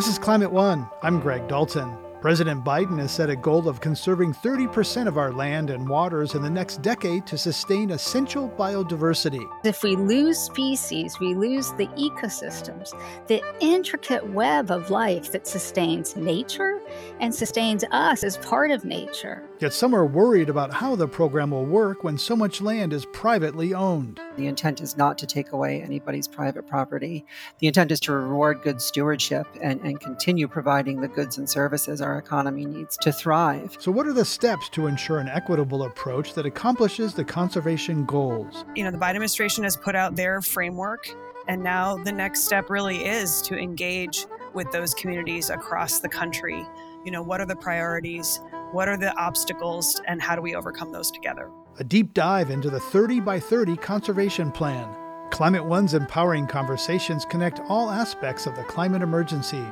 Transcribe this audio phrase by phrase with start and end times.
[0.00, 0.88] This is Climate One.
[1.02, 1.94] I'm Greg Dalton.
[2.22, 6.40] President Biden has set a goal of conserving 30% of our land and waters in
[6.40, 9.46] the next decade to sustain essential biodiversity.
[9.62, 16.16] If we lose species, we lose the ecosystems, the intricate web of life that sustains
[16.16, 16.79] nature
[17.20, 19.42] and sustains us as part of nature.
[19.60, 23.06] Yet some are worried about how the program will work when so much land is
[23.06, 24.20] privately owned.
[24.36, 27.26] The intent is not to take away anybody's private property.
[27.58, 32.00] The intent is to reward good stewardship and, and continue providing the goods and services
[32.00, 33.76] our economy needs to thrive.
[33.78, 38.64] So, what are the steps to ensure an equitable approach that accomplishes the conservation goals?
[38.74, 41.08] You know, the Biden administration has put out their framework,
[41.48, 46.66] and now the next step really is to engage with those communities across the country.
[47.04, 48.40] You know, what are the priorities?
[48.72, 51.50] What are the obstacles and how do we overcome those together?
[51.78, 54.94] A deep dive into the 30 by 30 conservation plan.
[55.30, 59.64] Climate One's empowering conversations connect all aspects of the climate emergency.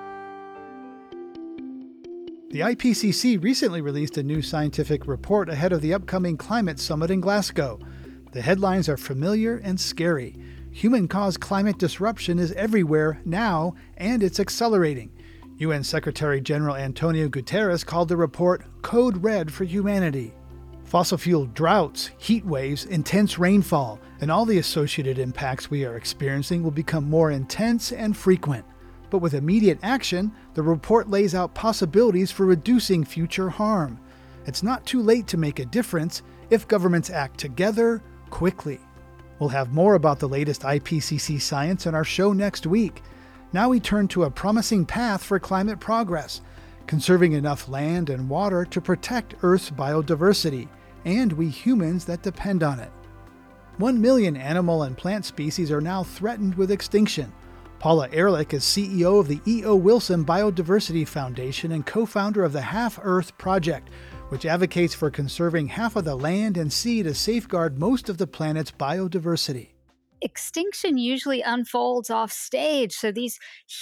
[2.51, 7.21] The IPCC recently released a new scientific report ahead of the upcoming climate summit in
[7.21, 7.79] Glasgow.
[8.33, 10.35] The headlines are familiar and scary.
[10.79, 15.11] Human caused climate disruption is everywhere now, and it's accelerating.
[15.57, 20.33] UN Secretary General Antonio Guterres called the report Code Red for Humanity.
[20.85, 26.63] Fossil fuel droughts, heat waves, intense rainfall, and all the associated impacts we are experiencing
[26.63, 28.65] will become more intense and frequent.
[29.11, 33.99] But with immediate action, the report lays out possibilities for reducing future harm.
[34.47, 38.79] It's not too late to make a difference if governments act together quickly.
[39.39, 43.03] We'll have more about the latest IPCC science in our show next week.
[43.53, 46.41] Now we turn to a promising path for climate progress,
[46.87, 50.69] conserving enough land and water to protect Earth's biodiversity
[51.05, 52.91] and we humans that depend on it.
[53.79, 57.33] One million animal and plant species are now threatened with extinction.
[57.79, 59.77] Paula Ehrlich is CEO of the E.O.
[59.77, 63.89] Wilson Biodiversity Foundation and co founder of the Half Earth Project,
[64.29, 68.27] which advocates for conserving half of the land and sea to safeguard most of the
[68.27, 69.69] planet's biodiversity
[70.21, 72.93] extinction usually unfolds off stage.
[72.93, 73.39] So these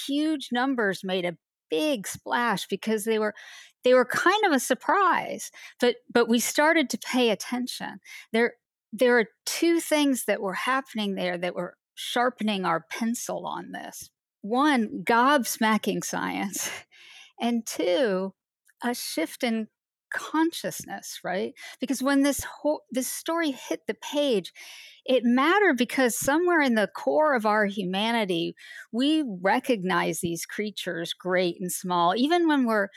[0.07, 1.37] huge numbers made a
[1.69, 3.33] big splash because they were
[3.83, 5.51] they were kind of a surprise.
[5.79, 7.99] But but we started to pay attention.
[8.31, 8.53] There
[8.93, 14.09] there are two things that were happening there that were sharpening our pencil on this.
[14.41, 16.69] One, gobsmacking science,
[17.41, 18.33] and two,
[18.83, 19.67] a shift in
[20.11, 21.53] consciousness, right?
[21.79, 24.53] Because when this whole this story hit the page,
[25.05, 28.55] it mattered because somewhere in the core of our humanity,
[28.91, 32.15] we recognize these creatures, great and small.
[32.15, 32.89] Even when we're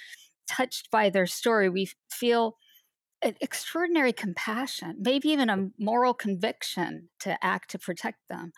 [0.49, 2.57] touched by their story, we feel
[3.23, 8.53] an extraordinary compassion, maybe even a moral conviction to act to protect them.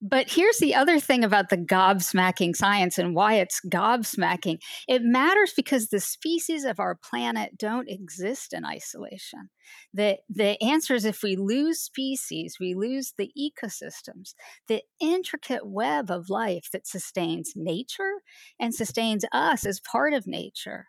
[0.00, 4.60] But here's the other thing about the gobsmacking science and why it's gobsmacking.
[4.86, 9.50] It matters because the species of our planet don't exist in isolation.
[9.92, 14.34] The, the answer is if we lose species, we lose the ecosystems,
[14.68, 18.22] the intricate web of life that sustains nature
[18.60, 20.86] and sustains us as part of nature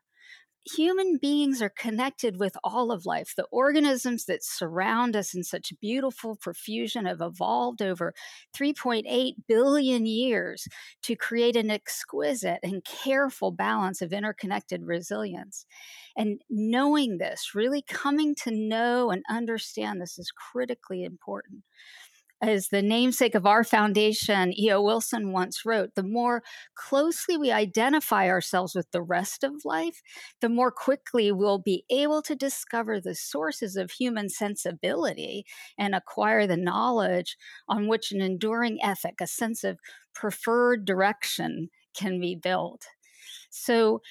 [0.66, 3.34] human beings are connected with all of life.
[3.36, 8.14] The organisms that surround us in such beautiful profusion have evolved over
[8.56, 10.68] 3.8 billion years
[11.04, 15.66] to create an exquisite and careful balance of interconnected resilience.
[16.16, 21.64] And knowing this, really coming to know and understand this is critically important
[22.42, 24.82] as the namesake of our foundation, E.O.
[24.82, 26.42] Wilson once wrote, the more
[26.76, 30.02] closely we identify ourselves with the rest of life,
[30.40, 35.46] the more quickly we'll be able to discover the sources of human sensibility
[35.78, 37.36] and acquire the knowledge
[37.68, 39.80] on which an enduring ethic, a sense of
[40.14, 42.86] preferred direction, can be built.
[43.50, 44.02] So,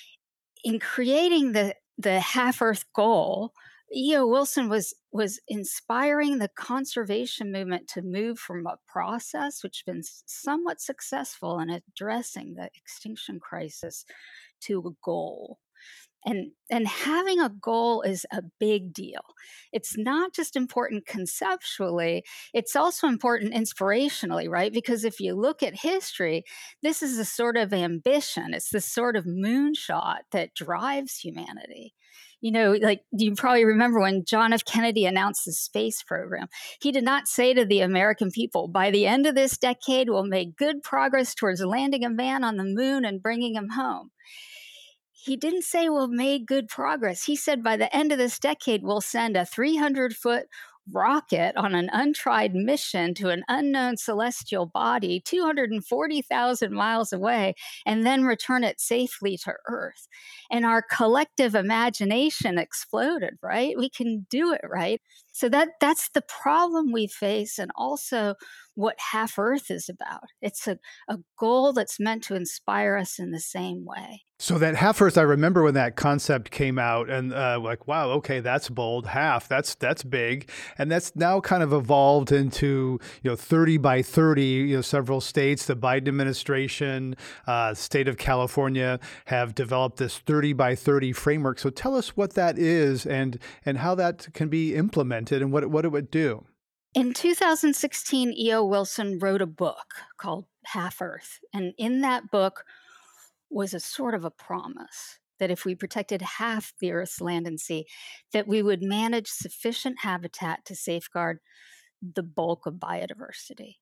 [0.64, 3.52] in creating the, the half Earth goal,
[3.94, 4.26] E.O.
[4.26, 10.02] Wilson was was inspiring the conservation movement to move from a process which has been
[10.26, 14.04] somewhat successful in addressing the extinction crisis
[14.60, 15.58] to a goal.
[16.28, 19.22] And and having a goal is a big deal.
[19.72, 22.22] It's not just important conceptually,
[22.52, 24.72] it's also important inspirationally, right?
[24.72, 26.44] Because if you look at history,
[26.82, 28.52] this is a sort of ambition.
[28.52, 31.94] It's the sort of moonshot that drives humanity
[32.40, 34.64] you know, like you probably remember when John F.
[34.64, 36.46] Kennedy announced the space program.
[36.80, 40.24] He did not say to the American people, by the end of this decade, we'll
[40.24, 44.10] make good progress towards landing a man on the moon and bringing him home.
[45.20, 47.24] He didn't say we'll make good progress.
[47.24, 50.46] He said by the end of this decade, we'll send a 300 foot
[50.90, 57.54] rocket on an untried mission to an unknown celestial body 240,000 miles away
[57.84, 60.08] and then return it safely to Earth.
[60.50, 63.76] And our collective imagination exploded, right?
[63.76, 65.02] We can do it, right?
[65.38, 68.34] So that that's the problem we face and also
[68.74, 70.24] what half earth is about.
[70.42, 74.24] It's a, a goal that's meant to inspire us in the same way.
[74.40, 78.10] So that half Earth, I remember when that concept came out, and uh, like, wow,
[78.10, 79.08] okay, that's bold.
[79.08, 80.48] Half, that's that's big,
[80.78, 84.44] and that's now kind of evolved into you know thirty by thirty.
[84.44, 87.16] You know, several states, the Biden administration,
[87.48, 91.58] uh, state of California, have developed this thirty by thirty framework.
[91.58, 95.70] So tell us what that is, and and how that can be implemented, and what
[95.70, 96.46] what it would do.
[96.94, 98.64] In 2016, E.O.
[98.64, 102.64] Wilson wrote a book called Half Earth, and in that book
[103.50, 107.60] was a sort of a promise that if we protected half the Earth's land and
[107.60, 107.86] sea,
[108.32, 111.38] that we would manage sufficient habitat to safeguard
[112.02, 113.76] the bulk of biodiversity.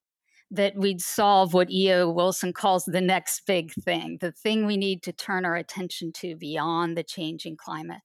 [0.51, 2.11] That we'd solve what E.O.
[2.11, 6.37] Wilson calls the next big thing, the thing we need to turn our attention to
[6.37, 8.03] beyond the changing climate.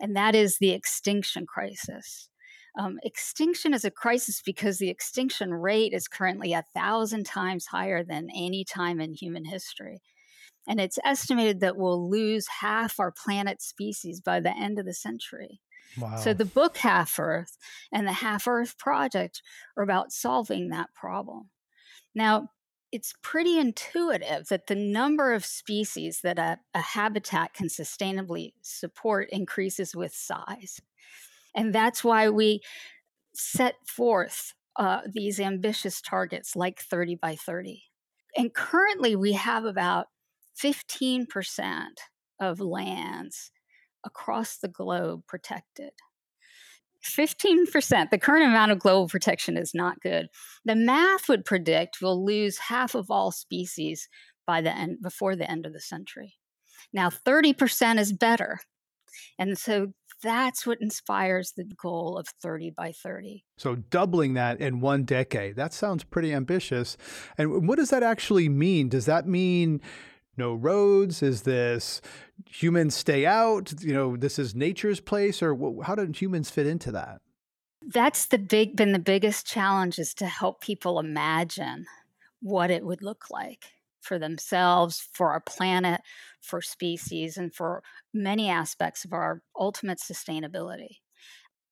[0.00, 2.28] And that is the extinction crisis.
[2.78, 8.04] Um, extinction is a crisis because the extinction rate is currently a thousand times higher
[8.04, 10.02] than any time in human history.
[10.68, 14.92] And it's estimated that we'll lose half our planet's species by the end of the
[14.92, 15.60] century.
[15.98, 16.16] Wow.
[16.16, 17.56] So the book Half Earth
[17.92, 19.42] and the Half Earth Project
[19.76, 21.50] are about solving that problem.
[22.14, 22.50] Now,
[22.92, 29.28] it's pretty intuitive that the number of species that a, a habitat can sustainably support
[29.30, 30.80] increases with size.
[31.56, 32.60] And that's why we
[33.34, 37.82] set forth uh, these ambitious targets like 30 by 30.
[38.36, 40.06] And currently, we have about
[40.62, 41.26] 15%
[42.40, 43.50] of lands
[44.04, 45.90] across the globe protected.
[47.04, 50.26] 15%, the current amount of global protection is not good.
[50.64, 54.08] The math would predict we'll lose half of all species
[54.46, 56.34] by the end before the end of the century.
[56.92, 58.60] Now 30% is better.
[59.38, 59.92] And so
[60.22, 63.44] that's what inspires the goal of 30 by 30.
[63.58, 66.96] So, doubling that in one decade, that sounds pretty ambitious.
[67.38, 68.88] And what does that actually mean?
[68.88, 69.80] Does that mean
[70.36, 71.22] no roads?
[71.22, 72.00] Is this
[72.48, 73.72] humans stay out?
[73.80, 75.42] You know, this is nature's place?
[75.42, 77.20] Or how do humans fit into that?
[77.82, 81.86] That's the big, been the biggest challenge is to help people imagine
[82.40, 83.75] what it would look like
[84.06, 86.00] for themselves, for our planet,
[86.40, 87.82] for species, and for
[88.14, 90.98] many aspects of our ultimate sustainability.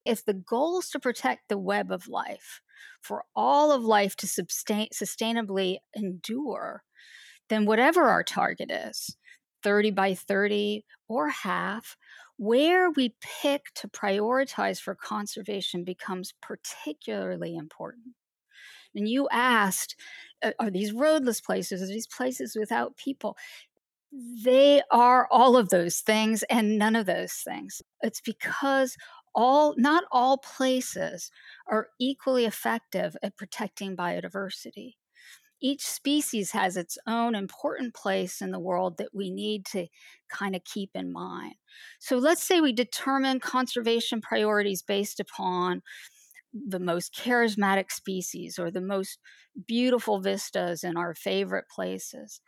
[0.05, 2.61] If the goal is to protect the web of life,
[3.01, 6.83] for all of life to sustain, sustainably endure,
[7.49, 9.17] then whatever our target is
[9.63, 11.97] 30 by 30 or half
[12.37, 18.15] where we pick to prioritize for conservation becomes particularly important.
[18.95, 19.97] And you asked,
[20.59, 21.83] are these roadless places?
[21.83, 23.37] Are these places without people?
[24.45, 27.83] They are all of those things and none of those things.
[28.03, 28.97] It's because
[29.35, 31.31] all not all places
[31.69, 34.93] are equally effective at protecting biodiversity.
[35.61, 39.87] Each species has its own important place in the world that we need to
[40.29, 41.55] kind of keep in mind.
[41.99, 45.83] So let's say we determine conservation priorities based upon
[46.55, 49.19] the most charismatic species or the most
[49.67, 52.41] beautiful vistas in our favorite places.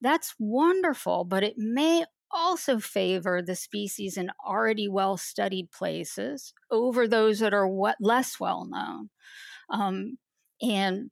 [0.00, 7.08] That's wonderful, but it may also favor the species in already well studied places over
[7.08, 9.10] those that are what less well known
[9.70, 10.18] um,
[10.62, 11.10] and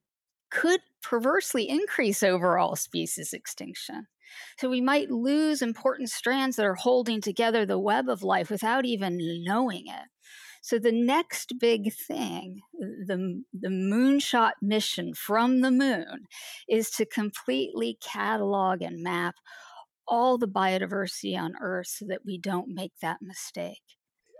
[0.51, 4.07] could perversely increase overall species extinction.
[4.59, 8.85] So we might lose important strands that are holding together the web of life without
[8.85, 10.07] even knowing it.
[10.67, 16.25] So the next big thing, the, the moonshot mission from the moon,
[16.67, 19.35] is to completely catalog and map
[20.09, 23.81] all the biodiversity on Earth so that we don't make that mistake.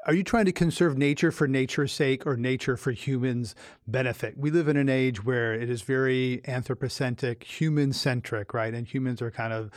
[0.05, 3.55] Are you trying to conserve nature for nature's sake or nature for humans'
[3.88, 4.38] benefit?
[4.38, 8.74] We live in an age where it is very anthropocentric, human centric, right?
[8.74, 9.72] And humans are kind of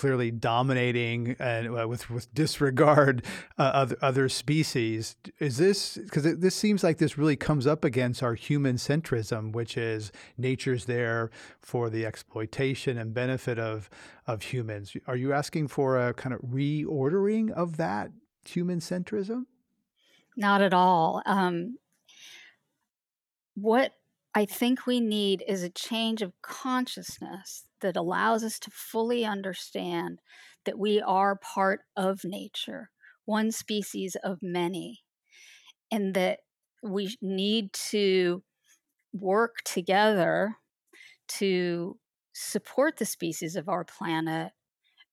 [0.00, 3.22] clearly dominating and uh, with with disregard
[3.58, 5.14] uh, other other species.
[5.38, 9.76] Is this because this seems like this really comes up against our human centrism, which
[9.76, 11.30] is nature's there
[11.60, 13.90] for the exploitation and benefit of
[14.26, 14.96] of humans?
[15.06, 18.10] Are you asking for a kind of reordering of that
[18.48, 19.44] human centrism?
[20.34, 21.22] Not at all.
[21.26, 21.76] Um,
[23.54, 23.92] what
[24.34, 30.20] I think we need is a change of consciousness that allows us to fully understand
[30.64, 32.90] that we are part of nature,
[33.24, 35.00] one species of many,
[35.90, 36.40] and that
[36.82, 38.42] we need to
[39.12, 40.56] work together
[41.28, 41.98] to
[42.32, 44.52] support the species of our planet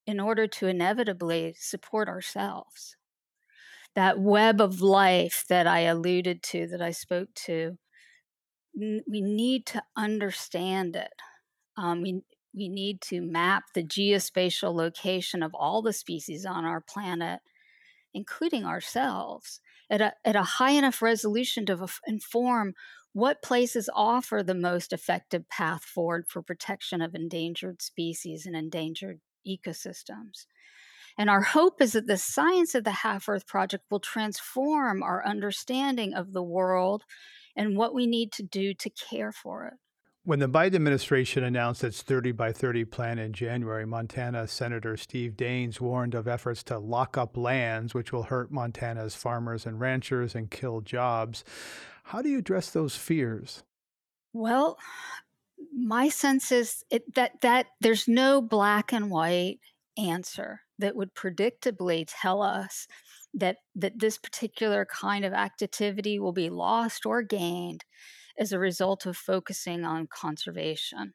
[0.06, 2.96] in order to inevitably support ourselves.
[3.96, 7.78] That web of life that I alluded to, that I spoke to,
[8.76, 11.14] we need to understand it.
[11.78, 12.22] Um, we,
[12.58, 17.40] we need to map the geospatial location of all the species on our planet,
[18.14, 22.74] including ourselves, at a, at a high enough resolution to f- inform
[23.14, 29.20] what places offer the most effective path forward for protection of endangered species and endangered
[29.48, 30.46] ecosystems.
[31.18, 35.26] And our hope is that the science of the Half Earth Project will transform our
[35.26, 37.04] understanding of the world
[37.56, 39.74] and what we need to do to care for it.
[40.28, 45.38] When the Biden administration announced its 30 by 30 plan in January, Montana Senator Steve
[45.38, 50.36] Daines warned of efforts to lock up lands, which will hurt Montana's farmers and ranchers
[50.36, 51.46] and kill jobs.
[52.04, 53.64] How do you address those fears?
[54.34, 54.78] Well,
[55.74, 59.60] my sense is it, that that there's no black and white
[59.98, 62.86] answer that would predictably tell us
[63.34, 67.86] that that this particular kind of activity will be lost or gained
[68.38, 71.14] as a result of focusing on conservation.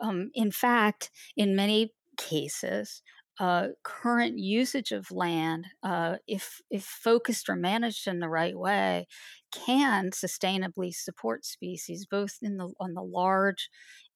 [0.00, 3.02] Um, in fact, in many cases,
[3.40, 9.06] uh, current usage of land, uh, if if focused or managed in the right way,
[9.52, 13.70] can sustainably support species both in the on the large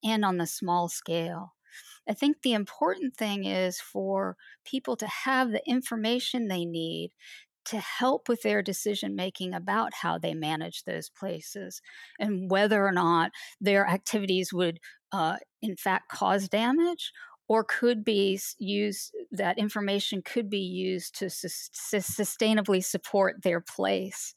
[0.04, 1.54] and on the small scale.
[2.08, 7.12] I think the important thing is for people to have the information they need
[7.68, 11.80] to help with their decision making about how they manage those places
[12.18, 14.80] and whether or not their activities would,
[15.12, 17.12] uh, in fact, cause damage
[17.48, 24.34] or could be used, that information could be used to su- sustainably support their place.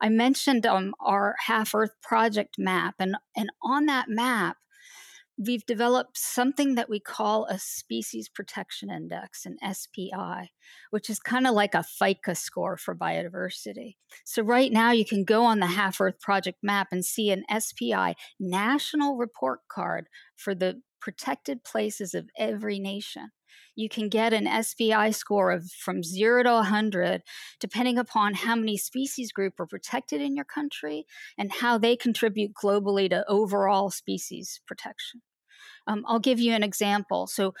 [0.00, 4.56] I mentioned um, our Half Earth Project map, and, and on that map,
[5.36, 10.52] we've developed something that we call a species protection index, an SPI,
[10.90, 13.96] which is kind of like a FICO score for biodiversity.
[14.24, 17.44] So, right now, you can go on the Half Earth Project map and see an
[17.58, 23.30] SPI national report card for the protected places of every nation.
[23.76, 27.22] You can get an SPI score of from 0 to 100
[27.58, 31.06] depending upon how many species group are protected in your country
[31.36, 35.22] and how they contribute globally to overall species protection.
[35.86, 37.26] Um, I'll give you an example.
[37.26, 37.54] So,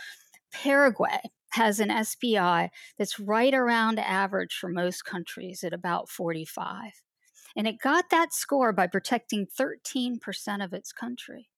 [0.52, 1.20] Paraguay
[1.54, 6.92] has an SPI that's right around average for most countries at about 45.
[7.56, 11.48] And it got that score by protecting 13% of its country.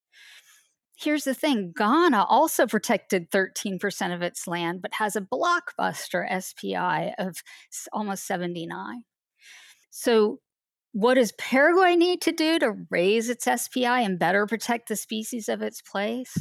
[0.98, 7.12] Here's the thing Ghana also protected 13% of its land, but has a blockbuster SPI
[7.18, 7.36] of
[7.92, 9.04] almost 79.
[9.90, 10.40] So,
[10.92, 15.50] what does Paraguay need to do to raise its SPI and better protect the species
[15.50, 16.34] of its place?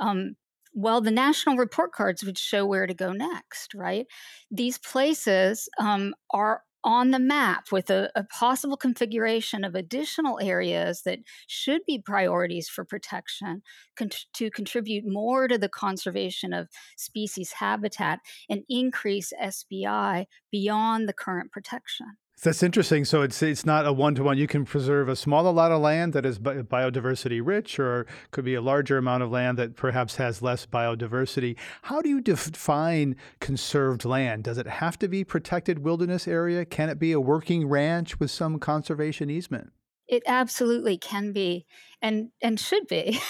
[0.00, 0.36] Um,
[0.72, 4.06] well, the national report cards would show where to go next, right?
[4.50, 11.02] These places um, are on the map with a, a, possible configuration of additional areas
[11.02, 13.62] that should be priorities for protection
[13.96, 21.12] con- to contribute more to the conservation of species habitat and increase SPI beyond the
[21.12, 22.06] current protection.
[22.42, 23.04] That's interesting.
[23.04, 24.38] So it's it's not a one to one.
[24.38, 28.54] You can preserve a smaller lot of land that is biodiversity rich, or could be
[28.54, 31.56] a larger amount of land that perhaps has less biodiversity.
[31.82, 34.44] How do you define conserved land?
[34.44, 36.64] Does it have to be protected wilderness area?
[36.64, 39.72] Can it be a working ranch with some conservation easement?
[40.08, 41.66] It absolutely can be,
[42.00, 43.20] and and should be,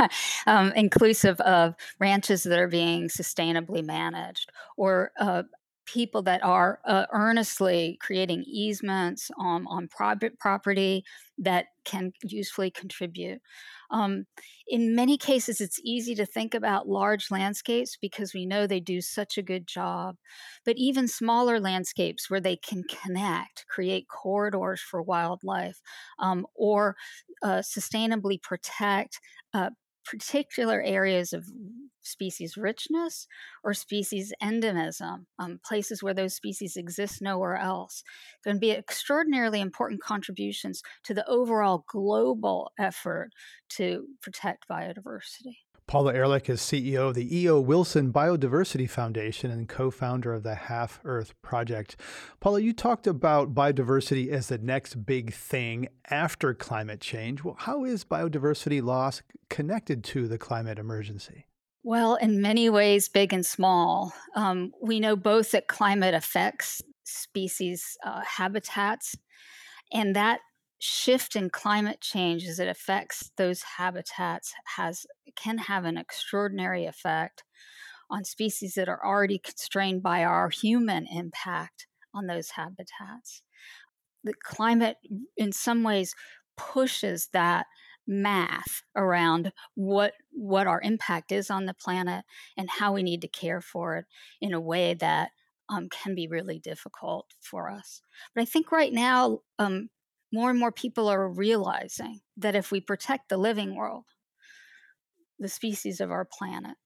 [0.46, 5.42] um, inclusive of ranches that are being sustainably managed, or uh,
[5.92, 11.04] people that are uh, earnestly creating easements on, on private property
[11.38, 13.40] that can usefully contribute.
[13.90, 14.26] Um,
[14.68, 19.00] in many cases, it's easy to think about large landscapes because we know they do
[19.00, 20.16] such a good job.
[20.64, 25.80] But even smaller landscapes where they can connect, create corridors for wildlife,
[26.20, 26.94] um, or
[27.42, 29.18] uh, sustainably protect
[29.54, 29.70] uh,
[30.04, 31.46] particular areas of
[32.02, 33.26] species richness
[33.62, 38.02] or species endemism, um, places where those species exist nowhere else,
[38.42, 43.30] can be extraordinarily important contributions to the overall global effort
[43.68, 45.58] to protect biodiversity.
[45.90, 47.58] Paula Ehrlich is CEO of the E.O.
[47.58, 51.96] Wilson Biodiversity Foundation and co founder of the Half Earth Project.
[52.38, 57.42] Paula, you talked about biodiversity as the next big thing after climate change.
[57.42, 61.48] Well, how is biodiversity loss connected to the climate emergency?
[61.82, 64.14] Well, in many ways, big and small.
[64.36, 69.16] Um, we know both that climate affects species uh, habitats,
[69.92, 70.38] and that
[70.80, 75.06] shift in climate change as it affects those habitats has
[75.36, 77.44] can have an extraordinary effect
[78.10, 83.42] on species that are already constrained by our human impact on those habitats.
[84.24, 84.96] The climate,
[85.36, 86.14] in some ways,
[86.56, 87.66] pushes that
[88.06, 92.24] math around what what our impact is on the planet
[92.56, 94.06] and how we need to care for it
[94.40, 95.30] in a way that
[95.68, 98.00] um, can be really difficult for us.
[98.34, 99.90] But I think right now, um,
[100.32, 104.04] more and more people are realizing that if we protect the living world,
[105.38, 106.76] the species of our planet,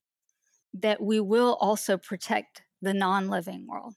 [0.73, 3.95] that we will also protect the non living world,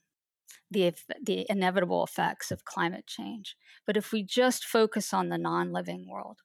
[0.70, 3.56] the, the inevitable effects of climate change.
[3.86, 6.40] But if we just focus on the non living world,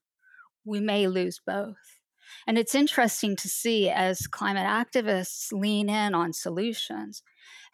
[0.65, 1.99] we may lose both.
[2.47, 7.21] And it's interesting to see as climate activists lean in on solutions,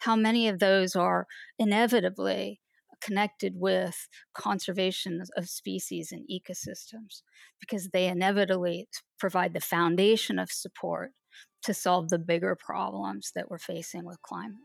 [0.00, 1.26] how many of those are
[1.58, 2.60] inevitably
[3.00, 7.22] connected with conservation of species and ecosystems
[7.58, 8.88] because they inevitably
[9.18, 11.12] provide the foundation of support
[11.62, 14.56] to solve the bigger problems that we're facing with climate.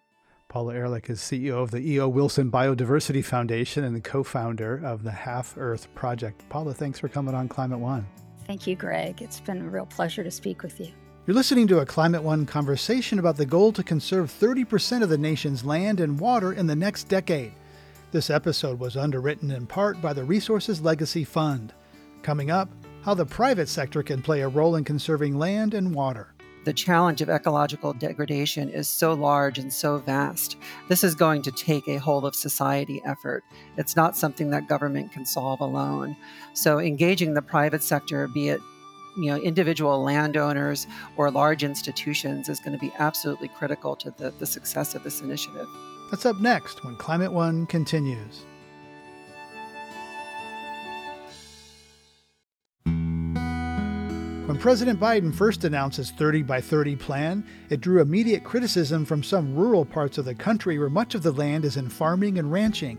[0.47, 2.07] Paula Ehrlich is CEO of the E.O.
[2.07, 6.47] Wilson Biodiversity Foundation and the co founder of the Half Earth Project.
[6.49, 8.05] Paula, thanks for coming on Climate One.
[8.45, 9.21] Thank you, Greg.
[9.21, 10.91] It's been a real pleasure to speak with you.
[11.25, 15.17] You're listening to a Climate One conversation about the goal to conserve 30% of the
[15.17, 17.51] nation's land and water in the next decade.
[18.15, 21.73] This episode was underwritten in part by the Resources Legacy Fund.
[22.21, 22.69] Coming up,
[23.01, 27.21] how the private sector can play a role in conserving land and water the challenge
[27.21, 30.55] of ecological degradation is so large and so vast.
[30.87, 33.43] This is going to take a whole of society effort.
[33.77, 36.15] It's not something that government can solve alone.
[36.53, 38.61] So engaging the private sector, be it
[39.17, 44.31] you know individual landowners or large institutions is going to be absolutely critical to the,
[44.39, 45.67] the success of this initiative.
[46.15, 48.45] That's up next when Climate One continues.
[52.85, 59.23] When President Biden first announced his 30 by 30 plan, it drew immediate criticism from
[59.23, 62.49] some rural parts of the country where much of the land is in farming and
[62.49, 62.97] ranching.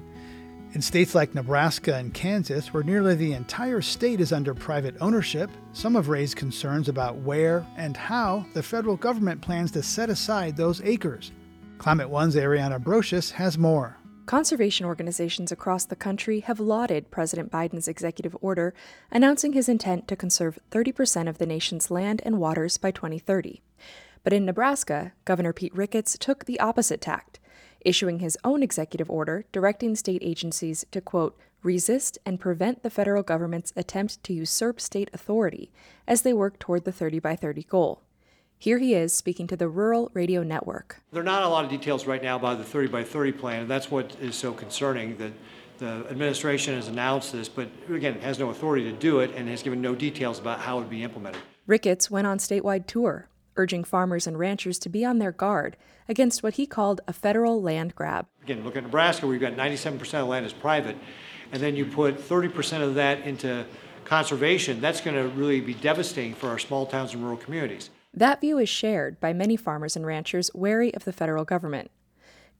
[0.75, 5.51] In states like Nebraska and Kansas, where nearly the entire state is under private ownership,
[5.73, 10.55] some have raised concerns about where and how the federal government plans to set aside
[10.55, 11.33] those acres.
[11.79, 13.99] Climate One's Ariana Brocious has more.
[14.25, 18.75] Conservation organizations across the country have lauded President Biden's executive order
[19.11, 23.63] announcing his intent to conserve 30% of the nation's land and waters by 2030.
[24.25, 27.39] But in Nebraska, Governor Pete Ricketts took the opposite tact,
[27.83, 33.23] issuing his own executive order directing state agencies to, quote, resist and prevent the federal
[33.23, 35.71] government's attempt to usurp state authority
[36.09, 38.03] as they work toward the 30 by 30 goal.
[38.59, 41.03] Here he is speaking to the Rural Radio Network.
[41.13, 43.61] There are not a lot of details right now about the 30 by 30 plan,
[43.63, 45.33] and that's what is so concerning that
[45.79, 49.63] the administration has announced this, but again, has no authority to do it and has
[49.63, 51.41] given no details about how it would be implemented.
[51.67, 55.77] Ricketts went on statewide tour, urging farmers and ranchers to be on their guard
[56.09, 58.27] against what he called a federal land grab.
[58.43, 60.97] Again, look at Nebraska, where you've got 97% of land is private,
[61.53, 63.67] and then you put 30% of that into
[64.07, 67.91] conservation, that's going to really be devastating for our small towns and rural communities.
[68.17, 71.91] That view is shared by many farmers and ranchers wary of the federal government.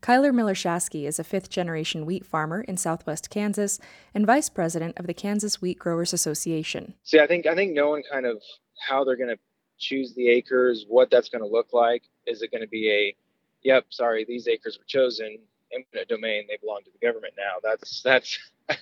[0.03, 3.81] Kyler Millershaski is a fifth generation wheat farmer in southwest Kansas
[4.15, 6.93] and vice president of the Kansas Wheat Growers Association.
[7.05, 8.43] See, I think I think knowing kind of
[8.87, 9.39] how they're to
[9.79, 12.03] choose the acres, what that's to look like.
[12.27, 13.17] Is it to be a,
[13.63, 15.39] yep, sorry, these acres were chosen,
[15.73, 17.55] eminent domain, they belong to the government now.
[17.63, 18.39] That's that's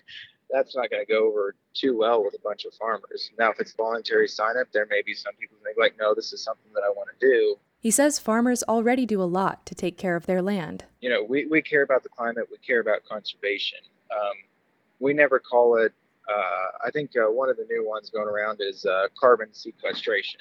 [0.54, 3.30] that's not going to go over too well with a bunch of farmers.
[3.38, 5.96] Now, if it's voluntary sign up, there may be some people who may be like,
[5.98, 7.56] no, this is something that I want to do.
[7.80, 10.84] He says farmers already do a lot to take care of their land.
[11.00, 13.80] You know, we, we care about the climate, we care about conservation.
[14.10, 14.36] Um,
[15.00, 15.92] we never call it,
[16.28, 20.40] uh, I think uh, one of the new ones going around is uh, carbon sequestration.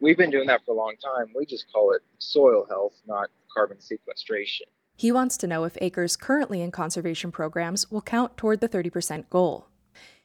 [0.00, 1.32] We've been doing that for a long time.
[1.36, 4.66] We just call it soil health, not carbon sequestration.
[5.02, 9.28] He wants to know if acres currently in conservation programs will count toward the 30%
[9.30, 9.66] goal.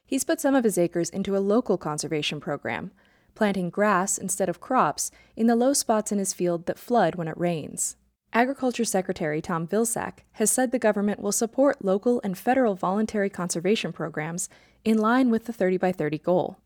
[0.06, 2.92] He's put some of his acres into a local conservation program,
[3.34, 7.26] planting grass instead of crops in the low spots in his field that flood when
[7.26, 7.96] it rains.
[8.32, 13.92] Agriculture Secretary Tom Vilsack has said the government will support local and federal voluntary conservation
[13.92, 14.48] programs
[14.84, 16.56] in line with the 30 by 30 goal.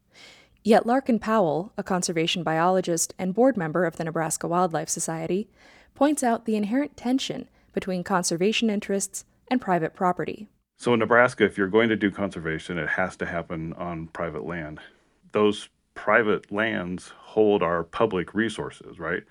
[0.62, 5.48] Yet Larkin Powell, a conservation biologist and board member of the Nebraska Wildlife Society,
[5.94, 10.48] points out the inherent tension between conservation interests and private property.
[10.78, 14.44] So, in Nebraska, if you're going to do conservation, it has to happen on private
[14.44, 14.80] land.
[15.32, 19.22] Those private lands hold our public resources, right?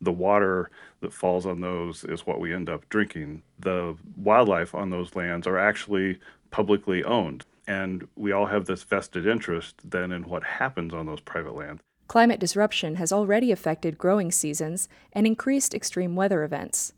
[0.00, 3.42] The water that falls on those is what we end up drinking.
[3.58, 6.18] The wildlife on those lands are actually
[6.50, 7.44] publicly owned.
[7.66, 11.82] And we all have this vested interest then in what happens on those private lands.
[12.06, 16.94] Climate disruption has already affected growing seasons and increased extreme weather events.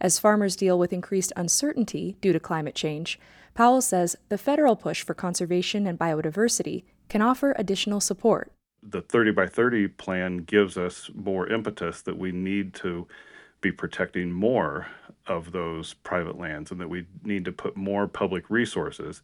[0.00, 3.20] As farmers deal with increased uncertainty due to climate change,
[3.54, 8.50] Powell says the federal push for conservation and biodiversity can offer additional support.
[8.82, 13.06] The 30 by 30 plan gives us more impetus that we need to
[13.60, 14.86] be protecting more
[15.26, 19.20] of those private lands and that we need to put more public resources,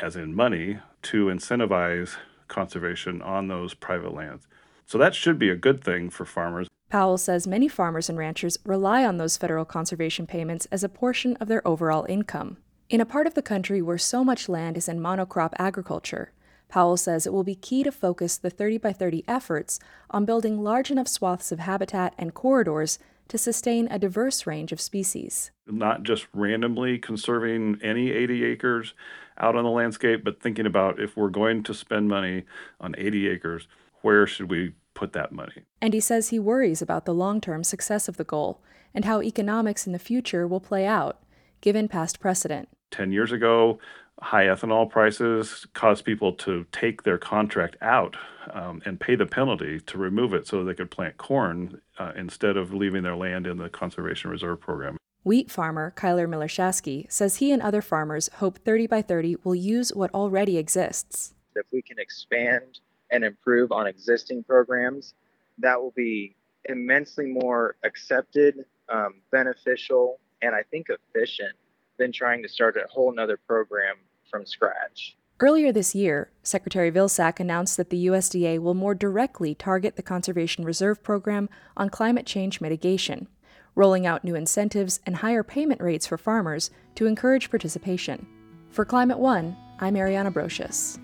[0.00, 2.16] as in money, to incentivize
[2.48, 4.46] conservation on those private lands.
[4.86, 6.68] So that should be a good thing for farmers.
[6.90, 11.36] Powell says many farmers and ranchers rely on those federal conservation payments as a portion
[11.36, 12.56] of their overall income.
[12.88, 16.32] In a part of the country where so much land is in monocrop agriculture,
[16.68, 19.78] Powell says it will be key to focus the 30 by 30 efforts
[20.10, 22.98] on building large enough swaths of habitat and corridors
[23.28, 25.52] to sustain a diverse range of species.
[25.68, 28.94] Not just randomly conserving any 80 acres
[29.38, 32.46] out on the landscape, but thinking about if we're going to spend money
[32.80, 33.68] on 80 acres,
[34.02, 35.62] where should we put that money?
[35.80, 38.60] And he says he worries about the long term success of the goal
[38.94, 41.22] and how economics in the future will play out,
[41.62, 42.68] given past precedent.
[42.90, 43.78] 10 years ago,
[44.20, 48.16] high ethanol prices caused people to take their contract out
[48.52, 52.58] um, and pay the penalty to remove it so they could plant corn uh, instead
[52.58, 54.98] of leaving their land in the Conservation Reserve Program.
[55.22, 59.94] Wheat farmer Kyler Millershaski says he and other farmers hope 30 by 30 will use
[59.94, 61.34] what already exists.
[61.54, 62.80] If we can expand
[63.10, 65.14] and improve on existing programs,
[65.58, 66.34] that will be
[66.66, 71.54] immensely more accepted, um, beneficial, and I think efficient
[71.98, 73.96] than trying to start a whole nother program
[74.30, 75.16] from scratch.
[75.42, 80.64] Earlier this year, Secretary Vilsack announced that the USDA will more directly target the Conservation
[80.64, 83.26] Reserve Program on climate change mitigation,
[83.74, 88.26] rolling out new incentives and higher payment rates for farmers to encourage participation.
[88.70, 90.98] For Climate One, I'm Ariana Brocious.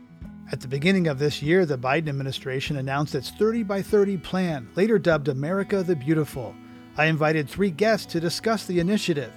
[0.53, 4.69] At the beginning of this year, the Biden administration announced its 30 by 30 plan,
[4.77, 6.55] later dubbed America the Beautiful.
[6.97, 9.33] I invited three guests to discuss the initiative.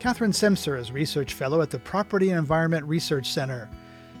[0.00, 3.70] Catherine Semcer is Research Fellow at the Property and Environment Research Center.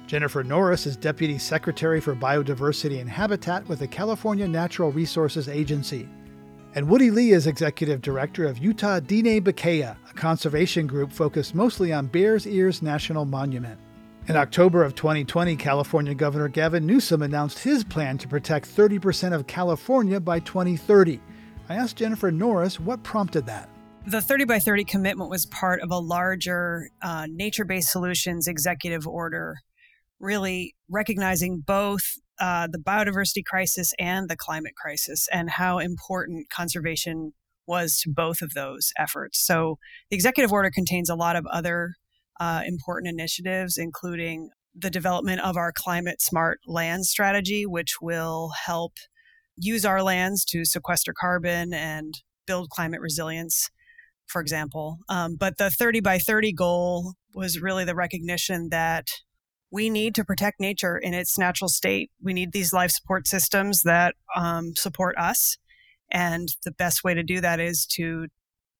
[0.06, 6.08] Jennifer Norris is Deputy Secretary for Biodiversity and Habitat with the California Natural Resources Agency.
[6.76, 11.92] And Woody Lee is Executive Director of Utah Diné Bikéyah, a conservation group focused mostly
[11.92, 13.80] on Bears Ears National Monument.
[14.28, 19.46] In October of 2020, California Governor Gavin Newsom announced his plan to protect 30% of
[19.46, 21.20] California by 2030.
[21.68, 23.68] I asked Jennifer Norris what prompted that.
[24.06, 29.06] The 30 by 30 commitment was part of a larger uh, nature based solutions executive
[29.06, 29.56] order,
[30.18, 32.02] really recognizing both
[32.40, 37.32] uh, the biodiversity crisis and the climate crisis and how important conservation
[37.66, 39.44] was to both of those efforts.
[39.44, 39.78] So
[40.10, 41.94] the executive order contains a lot of other
[42.40, 48.94] uh, important initiatives, including the development of our climate smart land strategy, which will help
[49.56, 52.14] use our lands to sequester carbon and
[52.46, 53.70] build climate resilience
[54.30, 54.98] for example.
[55.08, 59.08] Um, but the 30 by 30 goal was really the recognition that
[59.70, 62.10] we need to protect nature in its natural state.
[62.22, 65.56] We need these life support systems that um, support us.
[66.10, 68.26] And the best way to do that is to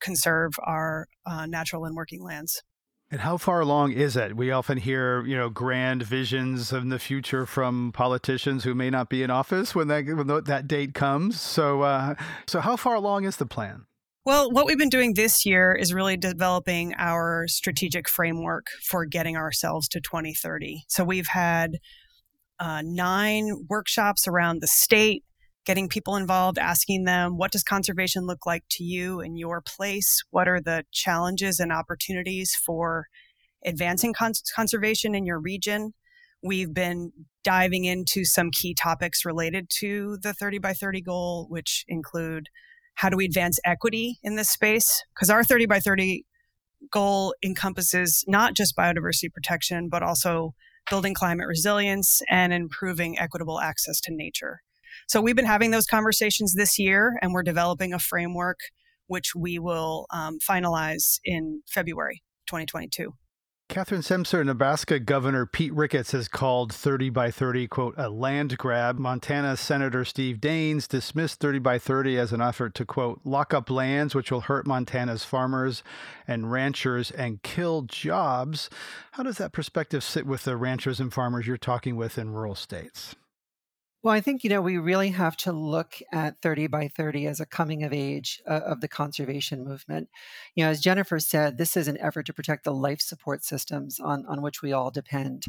[0.01, 2.63] conserve our uh, natural and working lands.
[3.13, 4.37] And how far along is it?
[4.37, 9.09] We often hear, you know, grand visions in the future from politicians who may not
[9.09, 11.41] be in office when that when that date comes.
[11.41, 12.15] So, uh,
[12.47, 13.87] so how far along is the plan?
[14.25, 19.37] Well, what we've been doing this year is really developing our strategic framework for getting
[19.37, 20.85] ourselves to 2030.
[20.89, 21.79] So we've had
[22.61, 25.25] uh, nine workshops around the state,
[25.67, 30.23] getting people involved, asking them, what does conservation look like to you in your place?
[30.31, 33.07] What are the challenges and opportunities for
[33.65, 34.15] advancing
[34.55, 35.93] conservation in your region?
[36.43, 37.13] We've been
[37.45, 42.47] diving into some key topics related to the 30 by 30 goal, which include
[42.95, 45.05] how do we advance equity in this space?
[45.15, 46.25] Because our 30 by 30
[46.91, 50.55] goal encompasses not just biodiversity protection, but also
[50.89, 54.61] building climate resilience and improving equitable access to nature.
[55.11, 58.61] So we've been having those conversations this year, and we're developing a framework
[59.09, 63.13] which we will um, finalize in February 2022.
[63.69, 69.01] Catherine Semcer, Nebraska Governor Pete Ricketts has called 30 by 30, quote, a land grab.
[69.01, 73.69] Montana Senator Steve Daines dismissed 30 by 30 as an effort to, quote, lock up
[73.69, 75.83] lands which will hurt Montana's farmers
[76.29, 78.71] and ranchers and kill jobs.
[79.11, 82.55] How does that perspective sit with the ranchers and farmers you're talking with in rural
[82.55, 83.17] states?
[84.03, 87.39] Well, I think, you know, we really have to look at 30 by 30 as
[87.39, 90.09] a coming of age uh, of the conservation movement.
[90.55, 94.01] You know, as Jennifer said, this is an effort to protect the life support systems
[94.01, 95.45] on, on which we all depend.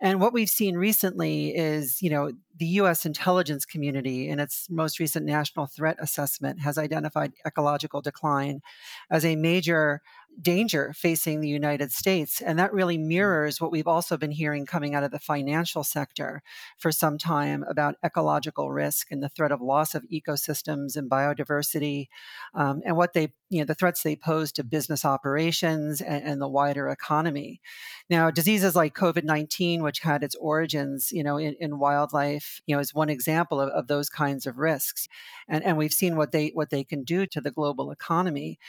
[0.00, 4.98] And what we've seen recently is, you know, the US intelligence community in its most
[4.98, 8.62] recent national threat assessment has identified ecological decline
[9.10, 10.00] as a major
[10.40, 12.40] danger facing the United States.
[12.40, 16.42] And that really mirrors what we've also been hearing coming out of the financial sector
[16.78, 22.06] for some time about ecological risk and the threat of loss of ecosystems and biodiversity
[22.54, 26.40] um, and what they, you know, the threats they pose to business operations and, and
[26.40, 27.60] the wider economy.
[28.08, 32.76] Now, diseases like COVID 19, which had its origins, you know, in, in wildlife, you
[32.76, 35.08] know, is one example of, of those kinds of risks.
[35.48, 38.60] And, and we've seen what they, what they can do to the global economy.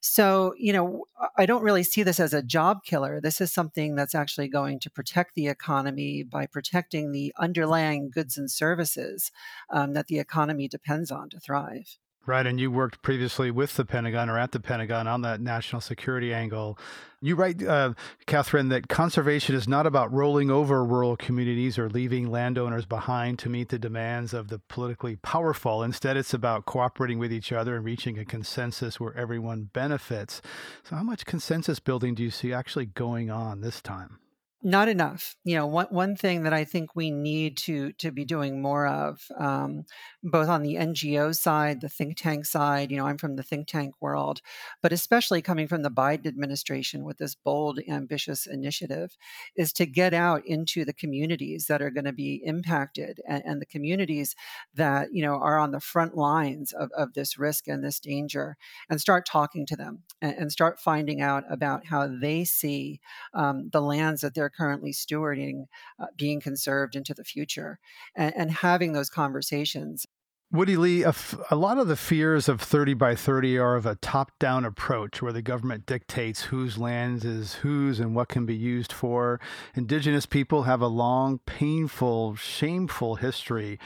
[0.00, 1.04] So, you know,
[1.36, 3.20] I don't really see this as a job killer.
[3.20, 8.38] This is something that's actually going to protect the economy by protecting the underlying goods
[8.38, 9.30] and services
[9.68, 11.98] um, that the economy depends on to thrive.
[12.26, 12.46] Right.
[12.46, 16.34] And you worked previously with the Pentagon or at the Pentagon on that national security
[16.34, 16.78] angle.
[17.22, 17.94] You write, uh,
[18.26, 23.48] Catherine, that conservation is not about rolling over rural communities or leaving landowners behind to
[23.48, 25.82] meet the demands of the politically powerful.
[25.82, 30.42] Instead, it's about cooperating with each other and reaching a consensus where everyone benefits.
[30.84, 34.18] So, how much consensus building do you see actually going on this time?
[34.62, 38.24] Not enough you know one, one thing that i think we need to to be
[38.26, 39.84] doing more of um,
[40.22, 43.66] both on the ngo side the think tank side you know i'm from the think
[43.66, 44.42] tank world
[44.82, 49.16] but especially coming from the biden administration with this bold ambitious initiative
[49.56, 53.60] is to get out into the communities that are going to be impacted and, and,
[53.60, 54.34] the communities
[54.74, 58.56] that you know are on the front lines of, of this risk and this danger
[58.90, 63.00] and start talking to them and, and start finding out about how they see
[63.32, 65.66] um, the lands that they're currently stewarding
[65.98, 67.78] uh, being conserved into the future
[68.14, 70.06] and, and having those conversations.
[70.52, 73.86] Woody Lee, a, f- a lot of the fears of 30 by 30 are of
[73.86, 78.46] a top down approach where the government dictates whose land is whose and what can
[78.46, 79.40] be used for.
[79.76, 83.78] Indigenous people have a long, painful, shameful history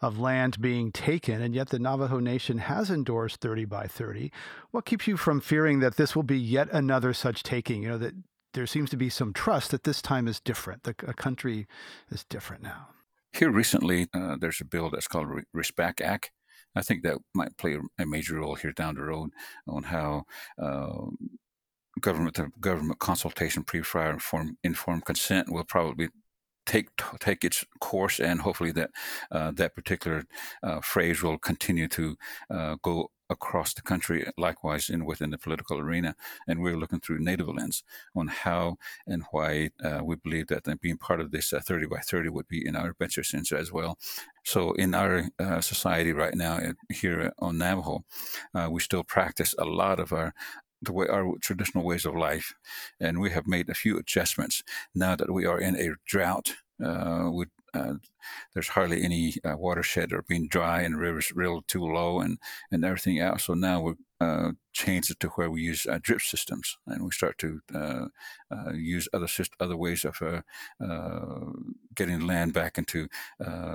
[0.00, 4.30] of land being taken, and yet the Navajo Nation has endorsed 30 by 30.
[4.70, 7.82] What keeps you from fearing that this will be yet another such taking?
[7.82, 8.14] You know, that
[8.54, 10.84] there seems to be some trust that this time is different.
[10.84, 11.66] The country
[12.10, 12.88] is different now.
[13.32, 16.30] Here recently, uh, there's a bill that's called Re- RESPECT Act.
[16.74, 19.30] I think that might play a major role here down the road
[19.66, 20.24] on how
[20.60, 21.06] uh,
[22.00, 26.08] government government consultation, pre-prior informed, informed consent will probably
[26.66, 26.88] take
[27.20, 28.90] take its course, and hopefully that
[29.30, 30.24] uh, that particular
[30.62, 32.16] uh, phrase will continue to
[32.50, 36.14] uh, go across the country, likewise in within the political arena.
[36.46, 37.82] And we're looking through native lens
[38.14, 41.98] on how and why uh, we believe that being part of this uh, 30 by
[41.98, 43.98] 30 would be in our best interest as well.
[44.44, 48.04] So in our uh, society right now here on Navajo,
[48.54, 50.34] uh, we still practice a lot of our
[50.84, 52.54] the way our traditional ways of life,
[52.98, 54.64] and we have made a few adjustments
[54.94, 56.54] now that we are in a drought.
[56.84, 57.30] Uh,
[57.74, 57.94] uh,
[58.54, 62.38] there's hardly any uh, watershed that are being dry and rivers real too low and,
[62.70, 63.44] and everything else.
[63.44, 67.10] So now we're uh, changed it to where we use uh, drip systems and we
[67.10, 68.06] start to uh,
[68.50, 69.28] uh use other
[69.60, 70.40] other ways of uh,
[70.82, 71.52] uh,
[71.94, 73.06] getting land back into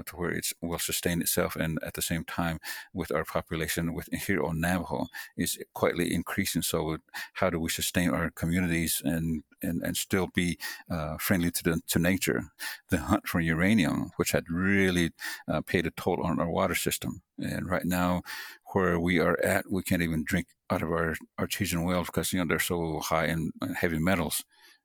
[0.08, 1.56] to where it will sustain itself.
[1.56, 2.60] And at the same time
[2.94, 6.62] with our population with here on Navajo is quietly increasing.
[6.62, 6.98] So
[7.34, 10.58] how do we sustain our communities and and, and still be
[11.20, 12.42] friendly to the to nature?
[12.90, 15.12] The hunt for uranium which had really
[15.66, 18.22] paid a toll on our water system and right now
[18.74, 22.40] where we are at, we can't even drink out of our artesian wells because you
[22.40, 24.44] know they're so high in heavy metals,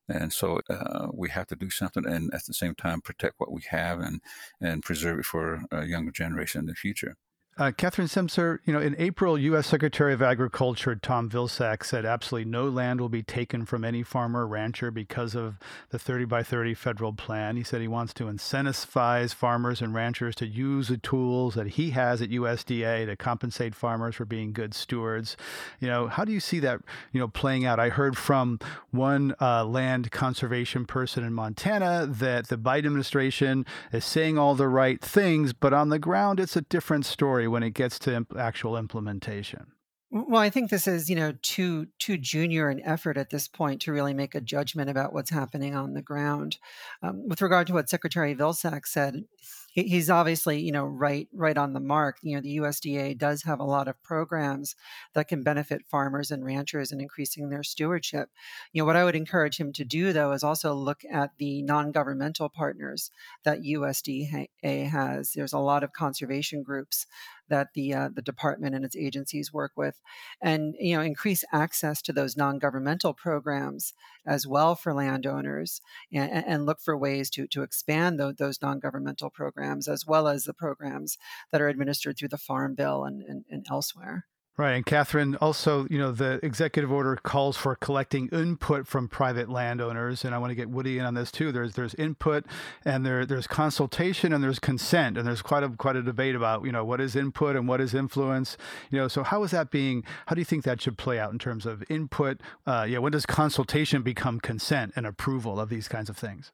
[0.09, 3.53] and so uh, we have to do something, and at the same time protect what
[3.53, 4.21] we have and
[4.61, 7.17] and preserve it for a younger generation in the future.
[7.59, 9.67] Uh, Catherine Semcer, you know, in April, U.S.
[9.67, 14.45] Secretary of Agriculture Tom Vilsack said absolutely no land will be taken from any farmer
[14.45, 15.59] or rancher because of
[15.91, 17.59] the 30 by 30 federal plan.
[17.59, 21.91] He said he wants to incentivize farmers and ranchers to use the tools that he
[21.91, 25.37] has at USDA to compensate farmers for being good stewards.
[25.79, 26.81] You know, how do you see that,
[27.13, 27.79] you know, playing out?
[27.79, 28.61] I heard from
[28.93, 34.69] one uh, land conservation person in Montana that the Biden administration is saying all the
[34.69, 38.15] right things, but on the ground, it's a different story story when it gets to
[38.15, 39.73] imp- actual implementation?
[40.11, 43.81] Well, I think this is, you know, too too junior an effort at this point
[43.83, 46.59] to really make a judgment about what's happening on the ground.
[47.03, 49.25] Um, with regard to what Secretary Vilsack said,
[49.73, 53.59] he's obviously you know right right on the mark you know the usda does have
[53.59, 54.77] a lot of programs
[55.15, 58.29] that can benefit farmers and ranchers in increasing their stewardship.
[58.73, 61.63] You know what i would encourage him to do though is also look at the
[61.63, 63.11] non-governmental partners
[63.45, 65.33] that usda has.
[65.33, 67.07] There's a lot of conservation groups
[67.49, 70.01] that the uh, the department and its agencies work with,
[70.41, 73.93] and you know increase access to those non-governmental programs
[74.27, 75.81] as well for landowners,
[76.13, 80.45] and, and look for ways to to expand those, those non-governmental programs as well as
[80.45, 81.19] the programs
[81.51, 84.27] that are administered through the Farm Bill and, and, and elsewhere.
[84.59, 84.73] Right.
[84.73, 90.27] And Catherine, also, you know, the executive order calls for collecting input from private landowners.
[90.27, 91.53] And I want to get Woody in on this too.
[91.53, 92.45] There's there's input
[92.85, 95.17] and there there's consultation and there's consent.
[95.17, 97.81] And there's quite a quite a debate about, you know, what is input and what
[97.81, 98.59] is influence.
[98.91, 101.33] You know, so how is that being how do you think that should play out
[101.33, 102.39] in terms of input?
[102.67, 106.53] Uh, yeah, when does consultation become consent and approval of these kinds of things?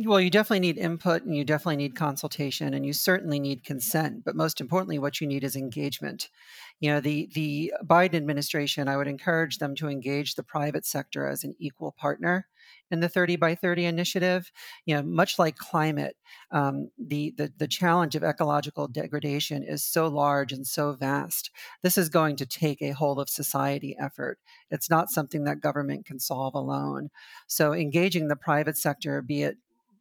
[0.00, 4.24] Well, you definitely need input and you definitely need consultation and you certainly need consent.
[4.24, 6.28] But most importantly, what you need is engagement.
[6.78, 11.26] You know, the, the Biden administration, I would encourage them to engage the private sector
[11.26, 12.46] as an equal partner
[12.92, 14.52] in the 30 by 30 initiative.
[14.86, 16.16] You know, much like climate,
[16.52, 21.50] um, the, the, the challenge of ecological degradation is so large and so vast.
[21.82, 24.38] This is going to take a whole of society effort.
[24.70, 27.10] It's not something that government can solve alone.
[27.48, 29.56] So engaging the private sector, be it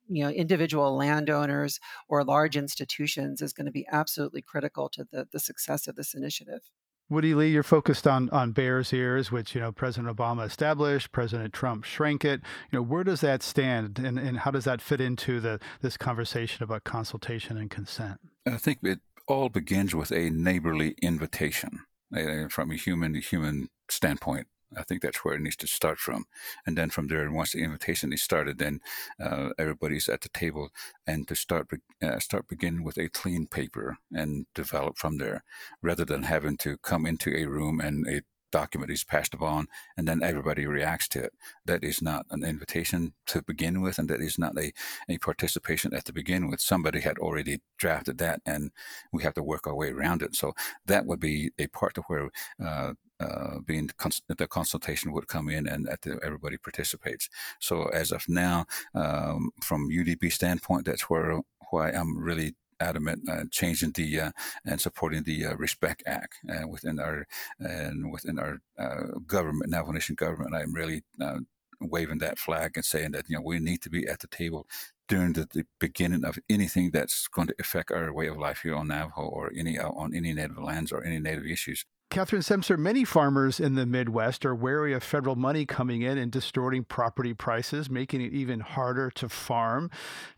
[0.08, 5.28] you know individual landowners or large institutions is going to be absolutely critical to the,
[5.32, 6.62] the success of this initiative
[7.10, 11.14] Woody Lee, you're focused on on Bears Ears, which you know President Obama established.
[11.14, 12.42] President Trump shrank it.
[12.70, 15.96] You know, where does that stand, and, and how does that fit into the this
[15.96, 18.20] conversation about consultation and consent?
[18.46, 21.80] I think it all begins with a neighborly invitation
[22.16, 24.48] uh, from a human to human standpoint.
[24.76, 26.26] I think that's where it needs to start from.
[26.66, 28.82] And then from there, once the invitation is started, then
[29.20, 30.70] uh, everybody's at the table
[31.06, 31.70] and to start
[32.02, 35.44] uh, start beginning with a clean paper and develop from there,
[35.82, 40.08] rather than having to come into a room and a document is passed upon and
[40.08, 41.34] then everybody reacts to it.
[41.66, 44.72] That is not an invitation to begin with, and that is not a,
[45.10, 46.62] a participation at the begin with.
[46.62, 48.72] Somebody had already drafted that, and
[49.12, 50.36] we have to work our way around it.
[50.36, 50.54] So
[50.86, 52.30] that would be a part of where
[52.64, 57.30] uh, uh, being cons- the consultation would come in and that everybody participates.
[57.60, 63.44] So as of now, um, from UDB standpoint, that's where why I'm really adamant uh,
[63.52, 64.32] changing the uh,
[64.66, 67.26] and supporting the uh, Respect Act uh, within our
[67.60, 70.56] and within our uh, government, Navajo Nation government.
[70.56, 71.40] I'm really uh,
[71.82, 74.68] waving that flag and saying that you know we need to be at the table
[75.08, 78.76] during the, the, beginning of anything that's going to affect our way of life here
[78.76, 81.86] on Navajo or any on any native lands or any native issues.
[82.10, 86.32] Catherine Semcer, many farmers in the Midwest are wary of federal money coming in and
[86.32, 89.92] distorting property prices, making it even harder to farm.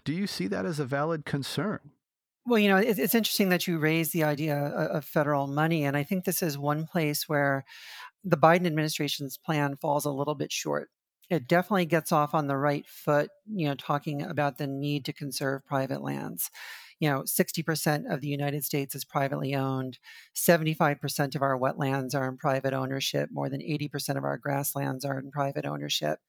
[0.03, 1.91] Do you see that as a valid concern?
[2.45, 5.83] Well, you know, it's interesting that you raise the idea of federal money.
[5.83, 7.63] And I think this is one place where
[8.23, 10.89] the Biden administration's plan falls a little bit short.
[11.29, 15.13] It definitely gets off on the right foot, you know, talking about the need to
[15.13, 16.49] conserve private lands
[16.99, 19.99] you know, 60% of the United States is privately owned.
[20.35, 23.29] 75% of our wetlands are in private ownership.
[23.31, 26.19] More than 80% of our grasslands are in private ownership.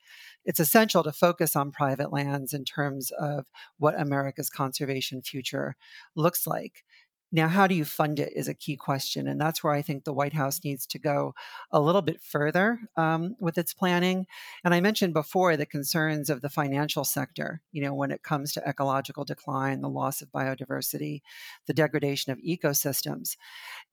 [0.44, 3.46] It's essential to focus on private lands in terms of
[3.78, 5.76] what America's conservation future
[6.14, 6.84] looks like.
[7.32, 9.28] Now, how do you fund it is a key question.
[9.28, 11.34] And that's where I think the White House needs to go
[11.70, 14.26] a little bit further um, with its planning.
[14.64, 18.52] And I mentioned before the concerns of the financial sector, you know, when it comes
[18.52, 21.20] to ecological decline, the loss of biodiversity,
[21.66, 23.36] the degradation of ecosystems.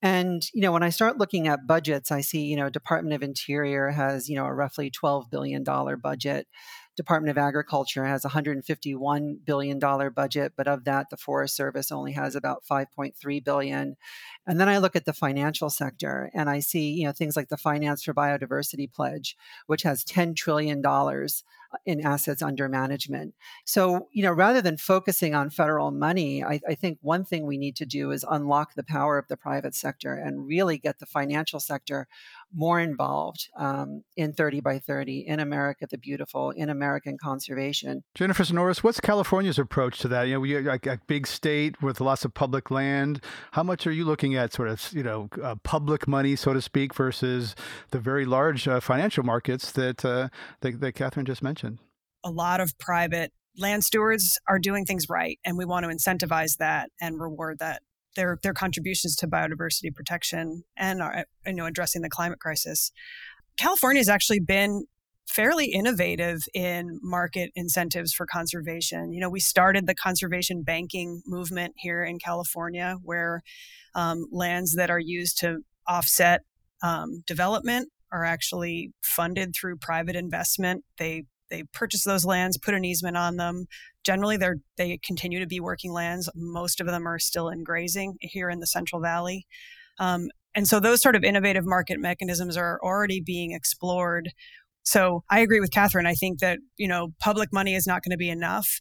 [0.02, 3.23] And, you know, when I start looking at budgets, I see, you know, Department of
[3.23, 6.47] Interior has, you know, a roughly $12 billion budget.
[6.97, 12.36] Department of Agriculture has $151 billion budget, but of that, the Forest Service only has
[12.36, 13.95] about 5.3 billion.
[14.47, 17.49] And then I look at the financial sector and I see, you know, things like
[17.49, 23.36] the Finance for Biodiversity Pledge, which has $10 trillion uh, in assets under management.
[23.63, 27.57] So, you know, rather than focusing on federal money, I, I, think one thing we
[27.57, 31.05] need to do is unlock the power of the private sector and really get the
[31.05, 32.07] financial sector
[32.53, 38.03] more involved um, in 30 by 30, in America the Beautiful, in American conservation.
[38.15, 40.23] Jennifer Norris, what's California's approach to that?
[40.23, 43.21] You know, we like a big state with lots of public land.
[43.51, 46.62] How much are you looking at sort of, you know, uh, public money, so to
[46.62, 47.55] speak, versus
[47.91, 50.29] the very large uh, financial markets that, uh,
[50.62, 51.57] that, that Catherine just mentioned?
[51.67, 51.79] mentioned.
[52.23, 56.57] A lot of private land stewards are doing things right, and we want to incentivize
[56.57, 57.81] that and reward that
[58.17, 62.91] their their contributions to biodiversity protection and are, you know addressing the climate crisis.
[63.57, 64.85] California has actually been
[65.27, 69.11] fairly innovative in market incentives for conservation.
[69.13, 73.41] You know, we started the conservation banking movement here in California, where
[73.95, 76.41] um, lands that are used to offset
[76.81, 80.83] um, development are actually funded through private investment.
[80.97, 83.65] They they purchase those lands, put an easement on them.
[84.04, 86.29] Generally, they're they continue to be working lands.
[86.35, 89.48] Most of them are still in grazing here in the Central Valley.
[90.00, 94.31] Um, and so those sort of innovative market mechanisms are already being explored.
[94.83, 96.08] So I agree with Catherine.
[96.08, 98.79] I think that, you know, public money is not going to be enough.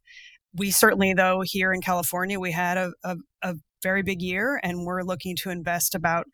[0.55, 4.87] We certainly, though, here in California, we had a, a, a very big year and
[4.87, 6.27] we're looking to invest about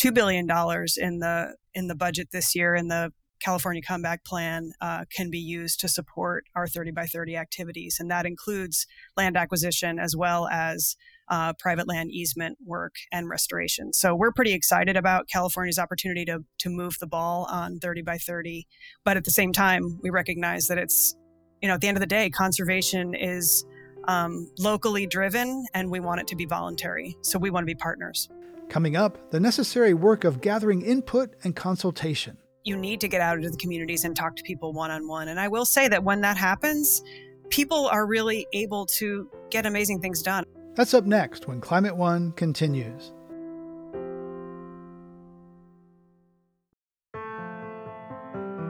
[0.00, 0.48] $2 billion
[0.96, 3.12] in the in the budget this year in the
[3.42, 7.96] California Comeback Plan uh, can be used to support our 30 by 30 activities.
[7.98, 8.86] And that includes
[9.16, 10.96] land acquisition as well as
[11.28, 13.92] uh, private land easement work and restoration.
[13.92, 18.18] So we're pretty excited about California's opportunity to, to move the ball on 30 by
[18.18, 18.66] 30.
[19.04, 21.16] But at the same time, we recognize that it's,
[21.60, 23.64] you know, at the end of the day, conservation is
[24.08, 27.16] um, locally driven and we want it to be voluntary.
[27.22, 28.28] So we want to be partners.
[28.68, 33.38] Coming up, the necessary work of gathering input and consultation you need to get out
[33.38, 35.28] into the communities and talk to people one on one.
[35.28, 37.02] And I will say that when that happens,
[37.50, 40.44] people are really able to get amazing things done.
[40.74, 43.12] That's up next when Climate One continues.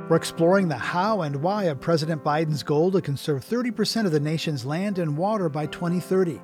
[0.09, 4.20] We're exploring the how and why of President Biden's goal to conserve 30% of the
[4.20, 6.40] nation's land and water by 2030.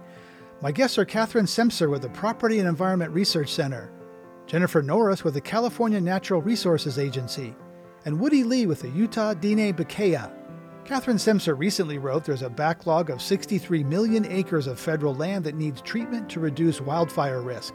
[0.62, 3.92] My guests are Catherine Semcer with the Property and Environment Research Center
[4.48, 7.54] Jennifer Norris with the California Natural Resources Agency,
[8.06, 10.32] and Woody Lee with the Utah Diné Bikéyah.
[10.86, 15.54] Catherine Semcer recently wrote there's a backlog of 63 million acres of federal land that
[15.54, 17.74] needs treatment to reduce wildfire risk.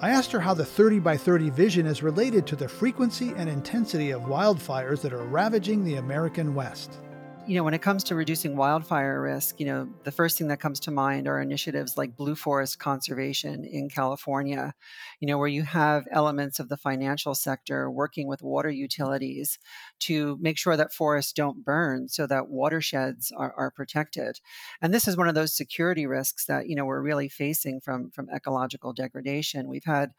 [0.00, 3.50] I asked her how the 30 by 30 vision is related to the frequency and
[3.50, 6.96] intensity of wildfires that are ravaging the American West
[7.50, 10.60] you know, when it comes to reducing wildfire risk, you know, the first thing that
[10.60, 14.72] comes to mind are initiatives like Blue Forest Conservation in California,
[15.18, 19.58] you know, where you have elements of the financial sector working with water utilities
[19.98, 24.38] to make sure that forests don't burn so that watersheds are, are protected.
[24.80, 28.12] And this is one of those security risks that, you know, we're really facing from,
[28.12, 29.66] from ecological degradation.
[29.66, 30.12] We've had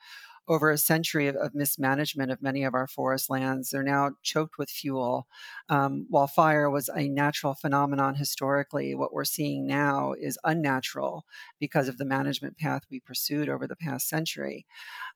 [0.47, 3.69] over a century of, of, mismanagement of many of our forest lands.
[3.69, 5.27] They're now choked with fuel.
[5.69, 11.25] Um, while fire was a natural phenomenon historically, what we're seeing now is unnatural
[11.59, 14.65] because of the management path we pursued over the past century.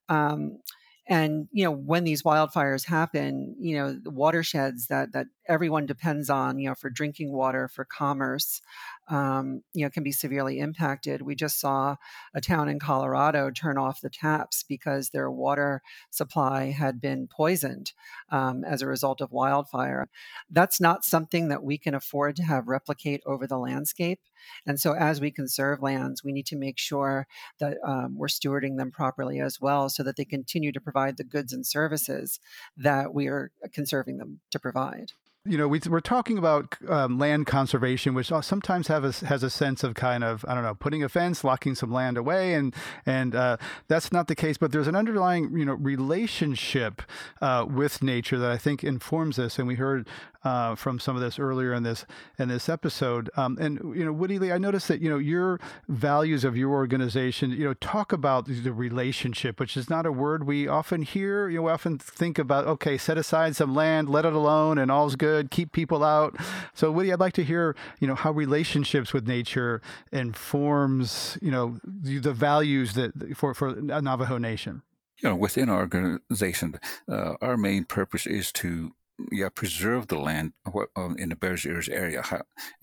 [0.10, 0.60] Um,
[1.08, 6.30] and you know when these wildfires happen you know the watersheds that that everyone depends
[6.30, 8.62] on you know for drinking water for commerce
[9.08, 11.22] um, you know can be severely impacted.
[11.22, 11.96] We just saw
[12.34, 17.94] a town in colorado turn off the taps because their water supply had been poisoned
[18.30, 20.08] um, as a result of wildfire.
[20.50, 24.20] That's not something that we can afford to have replicate over the landscape
[24.66, 27.28] and so as we conserve lands we need to make sure
[27.60, 31.24] that um, we're stewarding them properly as well so that they continue to provide the
[31.24, 32.40] goods and services
[32.78, 35.12] that we are conserving them to provide
[35.46, 39.50] you know, we, are talking about um, land conservation, which sometimes have a, has a
[39.50, 42.74] sense of kind of I don't know, putting a fence, locking some land away, and
[43.06, 44.58] and uh, that's not the case.
[44.58, 47.02] But there's an underlying you know relationship
[47.42, 50.08] uh, with nature that I think informs this, and we heard
[50.46, 52.06] uh, from some of this earlier in this
[52.38, 53.30] in this episode.
[53.36, 56.72] Um, and you know, Woody Lee, I noticed that you know your values of your
[56.72, 61.50] organization, you know, talk about the relationship, which is not a word we often hear.
[61.50, 64.92] You know, we often think about okay, set aside some land, let it alone, and
[64.92, 65.35] all's good.
[65.44, 66.36] Keep people out.
[66.74, 69.82] So, Woody, I'd like to hear you know how relationships with nature
[70.12, 74.82] informs you know the, values that for for Navajo Nation
[75.22, 76.80] you know, within our organization,
[77.10, 78.92] uh, our main purpose is to
[79.32, 80.54] yeah, preserve the land
[80.96, 82.24] um, in the Bears Ears area.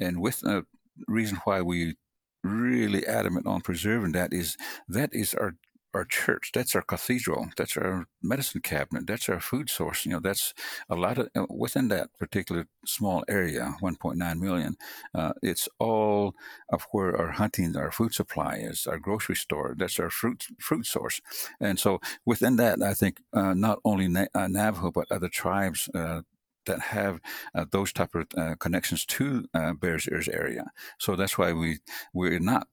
[0.00, 0.64] And with the
[1.06, 1.96] reason why we
[2.42, 4.56] really adamant on preserving that is
[4.88, 5.54] that is our
[5.94, 6.50] our church.
[6.54, 7.48] That's our cathedral.
[7.56, 9.06] That's our medicine cabinet.
[9.06, 10.04] That's our food source.
[10.04, 10.54] You know, that's
[10.88, 14.76] a lot of uh, within that particular small area, 1.9 million.
[15.14, 16.34] Uh, it's all
[16.70, 19.74] of where our hunting, our food supply is, our grocery store.
[19.78, 21.20] That's our fruit fruit source.
[21.60, 25.88] And so within that, I think uh, not only Na- uh, Navajo but other tribes
[25.94, 26.22] uh,
[26.66, 27.20] that have
[27.54, 30.70] uh, those type of uh, connections to uh, Bears Ears area.
[30.98, 31.78] So that's why we
[32.12, 32.68] we're not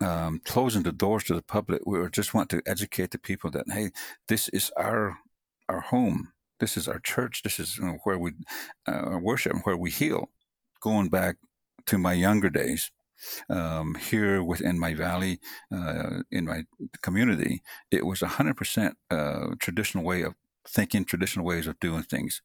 [0.00, 1.82] um, closing the doors to the public.
[1.86, 3.90] We just want to educate the people that hey,
[4.28, 5.18] this is our
[5.68, 6.32] our home.
[6.60, 7.42] This is our church.
[7.42, 8.32] This is you know, where we
[8.86, 10.30] uh, worship, where we heal.
[10.80, 11.36] Going back
[11.86, 12.90] to my younger days,
[13.50, 15.40] um, here within my valley,
[15.74, 16.64] uh, in my
[17.02, 20.34] community, it was a hundred percent uh, traditional way of
[20.68, 22.42] thinking, traditional ways of doing things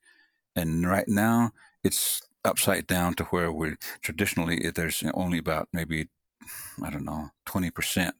[0.55, 1.51] And right now,
[1.83, 6.09] it's upside down to where we traditionally there's only about maybe
[6.83, 8.15] I don't know twenty percent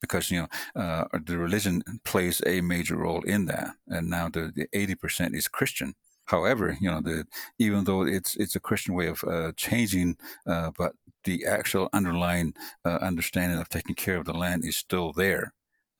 [0.00, 4.66] because you know uh, the religion plays a major role in that, and now the
[4.72, 5.94] eighty percent is Christian.
[6.26, 7.26] However, you know the
[7.58, 10.92] even though it's it's a Christian way of uh, changing, uh, but
[11.24, 12.54] the actual underlying
[12.84, 15.52] uh, understanding of taking care of the land is still there.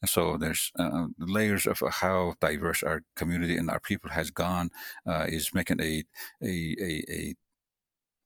[0.05, 4.71] So there's uh, layers of how diverse our community and our people has gone
[5.07, 6.05] uh, is making a
[6.43, 7.35] a a, a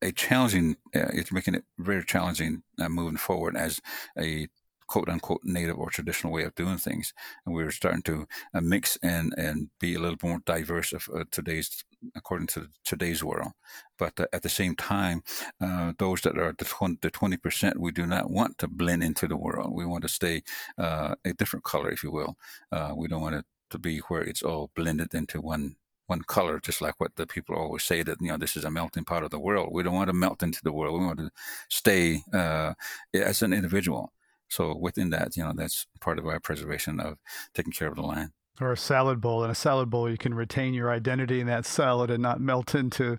[0.02, 0.76] a challenging.
[0.94, 3.80] Uh, it's making it very challenging uh, moving forward as
[4.18, 4.48] a
[4.86, 7.12] quote unquote native or traditional way of doing things,
[7.46, 11.24] and we're starting to uh, mix and and be a little more diverse of uh,
[11.30, 11.84] today's
[12.16, 13.52] according to today's world.
[13.98, 15.22] But uh, at the same time,
[15.60, 19.36] uh, those that are the twenty percent, we do not want to blend into the
[19.36, 19.72] world.
[19.72, 20.42] We want to stay
[20.78, 22.36] a different color, if you will.
[22.96, 25.76] we don't want it to be where it's all blended into one
[26.10, 28.70] one color, just like what the people always say that you know this is a
[28.70, 29.70] melting pot of the world.
[29.72, 31.00] We don't want to melt into the world.
[31.00, 31.30] We want to
[31.68, 32.74] stay uh,
[33.14, 34.12] as an individual.
[34.48, 37.18] So within that, you know, that's part of our preservation of
[37.54, 39.44] taking care of the land or a salad bowl.
[39.44, 42.74] In a salad bowl, you can retain your identity in that salad and not melt
[42.74, 43.18] into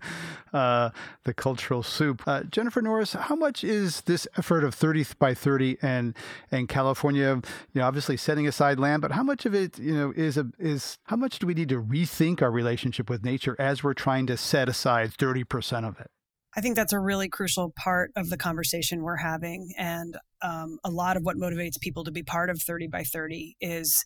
[0.53, 0.91] uh,
[1.23, 2.21] the cultural soup.
[2.27, 6.15] Uh, Jennifer Norris, how much is this effort of 30 by 30 and
[6.51, 7.41] and California,
[7.73, 10.47] you know, obviously setting aside land, but how much of it, you know, is a
[10.59, 14.27] is how much do we need to rethink our relationship with nature as we're trying
[14.27, 16.11] to set aside 30% of it?
[16.55, 19.73] I think that's a really crucial part of the conversation we're having.
[19.77, 23.55] And um, a lot of what motivates people to be part of 30 by 30
[23.61, 24.03] is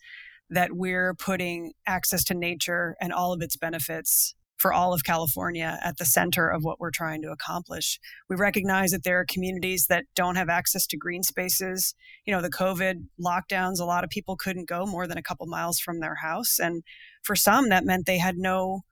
[0.50, 5.78] that we're putting access to nature and all of its benefits for all of California
[5.82, 8.00] at the center of what we're trying to accomplish.
[8.28, 11.94] We recognize that there are communities that don't have access to green spaces.
[12.24, 15.46] You know, the COVID lockdowns, a lot of people couldn't go more than a couple
[15.46, 16.58] miles from their house.
[16.58, 16.82] And
[17.22, 18.82] for some, that meant they had no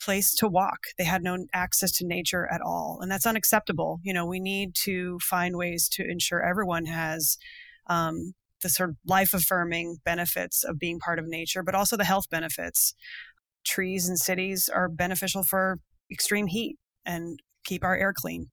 [0.00, 0.78] place to walk.
[0.96, 2.98] They had no access to nature at all.
[3.00, 3.98] And that's unacceptable.
[4.04, 7.38] You know, we need to find ways to ensure everyone has
[7.88, 12.04] um, the sort of life affirming benefits of being part of nature, but also the
[12.04, 12.94] health benefits.
[13.64, 15.78] Trees and cities are beneficial for
[16.10, 18.50] extreme heat and keep our air clean.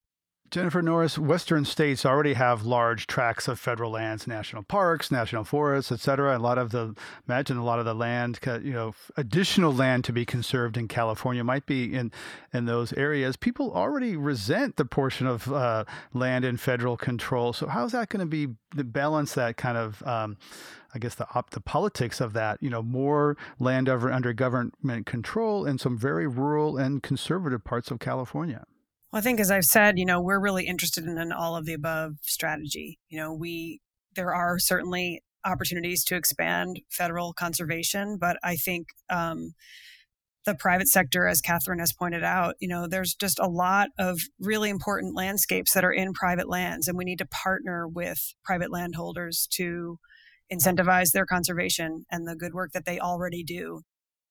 [0.55, 5.91] Jennifer Norris, Western states already have large tracts of federal lands, national parks, national forests,
[5.91, 6.37] et cetera.
[6.37, 6.95] A lot of the,
[7.27, 11.43] imagine a lot of the land, you know, additional land to be conserved in California
[11.43, 12.09] might be in,
[12.53, 13.35] in those areas.
[13.35, 15.83] People already resent the portion of uh,
[16.13, 17.51] land in federal control.
[17.51, 20.37] So how's that going to be the balance that kind of, um,
[20.93, 25.05] I guess the op- the politics of that, you know, more land over under government
[25.05, 28.63] control in some very rural and conservative parts of California.
[29.15, 31.63] Well, I think, as I've said, you know, we're really interested in an all of
[31.65, 32.99] the above strategy.
[33.07, 33.79] You know, we
[34.13, 39.53] there are certainly opportunities to expand federal conservation, but I think um,
[40.45, 44.19] the private sector, as Catherine has pointed out, you know, there's just a lot of
[44.37, 48.69] really important landscapes that are in private lands, and we need to partner with private
[48.69, 49.97] landholders to
[50.51, 53.79] incentivize their conservation and the good work that they already do.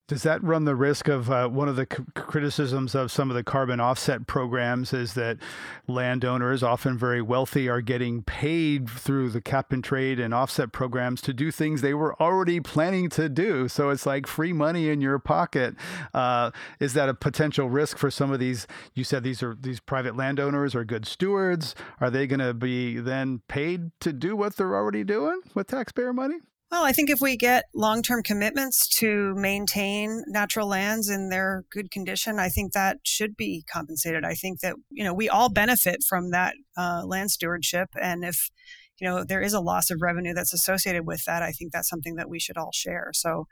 [0.07, 3.37] Does that run the risk of uh, one of the c- criticisms of some of
[3.37, 5.39] the carbon offset programs is that
[5.87, 11.23] landowners, often very wealthy, are getting paid through the cap and trade and offset programs
[11.23, 13.67] to do things they were already planning to do?
[13.67, 15.75] So it's like free money in your pocket.
[16.13, 16.51] Uh,
[16.81, 18.67] is that a potential risk for some of these?
[18.93, 21.75] You said these are these private landowners are good stewards.
[21.99, 26.13] Are they going to be then paid to do what they're already doing with taxpayer
[26.13, 26.41] money?
[26.75, 31.63] Well, I think if we get long term commitments to maintain natural lands in their
[31.71, 34.25] good condition, I think that should be compensated.
[34.25, 37.91] I think that, you know, we all benefit from that uh, land stewardship.
[38.03, 38.51] And if,
[38.99, 41.89] you know, there is a loss of revenue that's associated with that, I think that's
[41.89, 43.13] something that we should all share.
[43.15, 43.47] So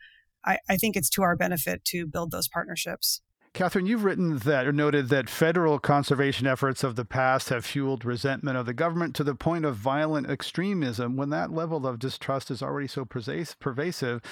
[0.45, 3.21] I, I think it's to our benefit to build those partnerships.
[3.55, 8.03] Catherine, you've written that or noted that federal conservation efforts of the past have fueled
[8.03, 11.17] resentment of the government to the point of violent extremism.
[11.17, 14.23] When that level of distrust is already so pervasive,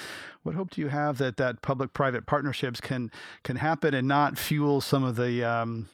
[0.41, 3.11] what hope do you have that that public-private partnerships can
[3.43, 5.87] can happen and not fuel some of the um,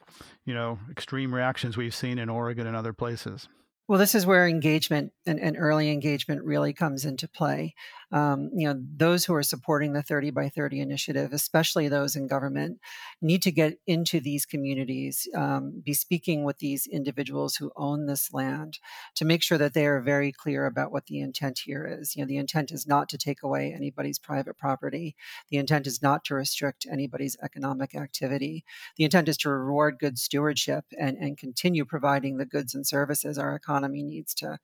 [0.46, 3.46] you know extreme reactions we've seen in Oregon and other places?
[3.88, 7.74] Well, this is where engagement and, and early engagement really comes into play
[8.10, 12.26] um, you know, those who are supporting the 30 by 30 initiative, especially those in
[12.26, 12.78] government,
[13.20, 18.32] need to get into these communities, um, be speaking with these individuals who own this
[18.32, 18.78] land
[19.14, 22.16] to make sure that they are very clear about what the intent here is.
[22.16, 25.14] You know, the intent is not to take away anybody's private property.
[25.50, 28.64] The intent is not to restrict anybody's economic activity.
[28.96, 33.38] The intent is to reward good stewardship and, and continue providing the goods and services
[33.38, 34.58] our economy needs to,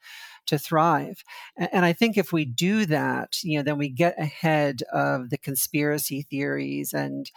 [0.47, 1.23] to thrive.
[1.59, 5.31] And, and I think if we do that, you know, then we get ahead of
[5.31, 7.31] the conspiracy theories and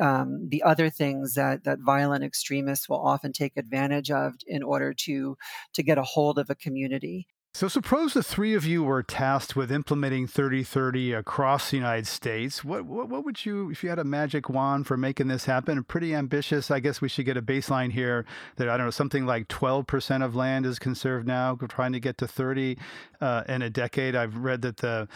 [0.00, 4.94] um, the other things that that violent extremists will often take advantage of in order
[4.94, 5.36] to
[5.74, 7.26] to get a hold of a community.
[7.54, 12.64] So, suppose the three of you were tasked with implementing 3030 across the United States.
[12.64, 15.84] What, what, what, would you, if you had a magic wand for making this happen?
[15.84, 16.70] Pretty ambitious.
[16.70, 18.24] I guess we should get a baseline here
[18.56, 21.58] that, I don't know, something like 12% of land is conserved now.
[21.60, 22.78] We're trying to get to 30
[23.20, 24.16] uh, in a decade.
[24.16, 25.06] I've read that the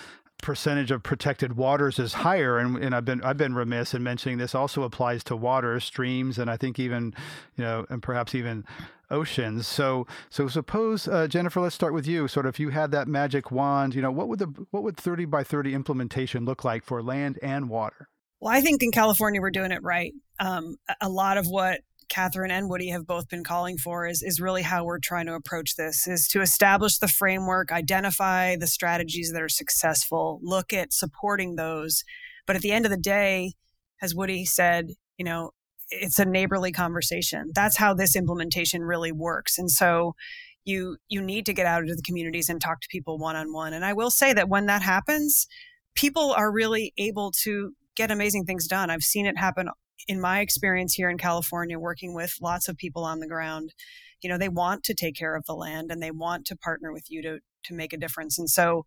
[0.47, 4.39] percentage of protected waters is higher and, and I've been I've been remiss in mentioning
[4.39, 7.15] this also applies to water streams and I think even
[7.57, 8.65] you know and perhaps even
[9.11, 9.67] oceans.
[9.67, 12.29] So, so suppose uh, Jennifer, let's start with you.
[12.29, 14.97] Sort of, if you had that magic wand, you know, what would the what would
[14.97, 18.09] thirty by thirty implementation look like for land and water?
[18.39, 20.13] Well, I think in California we're doing it right.
[20.39, 24.41] Um, a lot of what Catherine and Woody have both been calling for is is
[24.41, 29.33] really how we're trying to approach this is to establish the framework, identify the strategies
[29.33, 32.05] that are successful, look at supporting those.
[32.47, 33.55] But at the end of the day,
[34.01, 35.51] as Woody said, you know,
[35.91, 37.51] it's a neighborly conversation.
[37.55, 39.59] That's how this implementation really works.
[39.59, 40.15] And so
[40.65, 43.53] you you need to get out into the communities and talk to people one on
[43.53, 43.73] one.
[43.73, 45.47] And I will say that when that happens,
[45.95, 48.91] people are really able to get amazing things done.
[48.91, 49.69] I've seen it happen
[50.09, 53.75] in my experience here in California working with lots of people on the ground.
[54.23, 56.93] You know, they want to take care of the land and they want to partner
[56.93, 58.39] with you to to make a difference.
[58.39, 58.85] And so,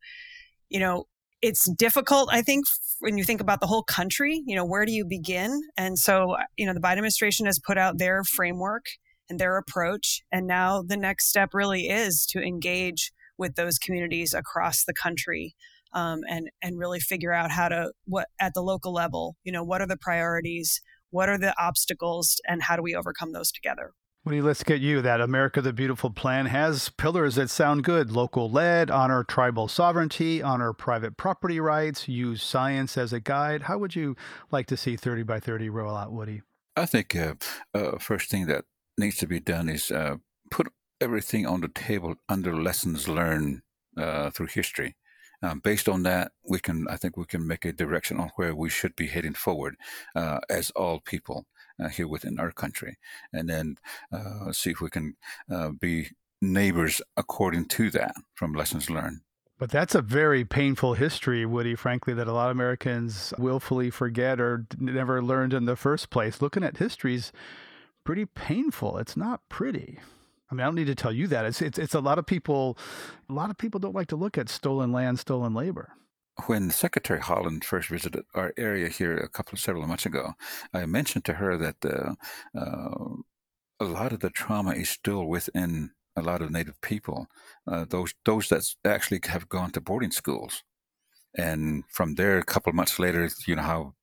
[0.70, 1.06] you know,
[1.42, 2.66] it's difficult, I think,
[3.00, 5.62] when you think about the whole country, you know, where do you begin?
[5.78, 8.86] And so, uh, you know, the Biden administration has put out their framework
[9.30, 10.22] and their approach.
[10.32, 15.56] And now the next step really is to engage with those communities across the country
[15.94, 19.64] um, and, and really figure out how to, what at the local level, you know,
[19.64, 20.82] what are the priorities?
[21.12, 23.94] What are the obstacles and how do we overcome those together?
[24.26, 25.02] Woody, let's get you.
[25.02, 30.42] That America the Beautiful plan has pillars that sound good local led, honor tribal sovereignty,
[30.42, 33.64] honor private property rights, use science as a guide.
[33.64, 34.18] How would you
[34.52, 36.42] like to see 30 by 30 roll out, Woody?
[36.76, 37.36] I think uh,
[37.74, 38.66] uh, first thing that
[38.98, 40.18] needs to be done is uh,
[40.52, 40.68] put
[41.00, 43.62] everything on the table under lessons learned
[43.98, 44.96] uh, through history.
[45.42, 48.54] Um, based on that, we can, I think, we can make a direction on where
[48.56, 49.76] we should be heading forward
[50.16, 51.46] uh, as all people
[51.82, 52.98] uh, here within our country,
[53.32, 53.78] and then
[54.12, 55.16] uh, see if we can
[55.52, 56.10] uh, be
[56.42, 59.22] neighbors according to that from lessons learned.
[59.58, 64.40] But that's a very painful history, Woody, frankly, that a lot of Americans willfully forget
[64.40, 66.42] or never learned in the first place.
[66.42, 67.34] Looking at history is
[68.06, 68.98] pretty painful.
[68.98, 70.00] It's not pretty.
[70.52, 71.46] I mean, I don't need to tell you that.
[71.46, 72.78] It's, it's, it's a lot of people,
[73.30, 75.94] a lot of people don't like to look at stolen land, stolen labor
[76.48, 80.34] when Secretary Haaland first visited our area here a couple of several months ago,
[80.74, 82.14] I mentioned to her that uh,
[82.58, 83.16] uh,
[83.80, 87.28] a lot of the trauma is still within a lot of Native people,
[87.68, 90.64] uh, those those that actually have gone to boarding schools,
[91.38, 93.94] and from there, a couple months later, you know how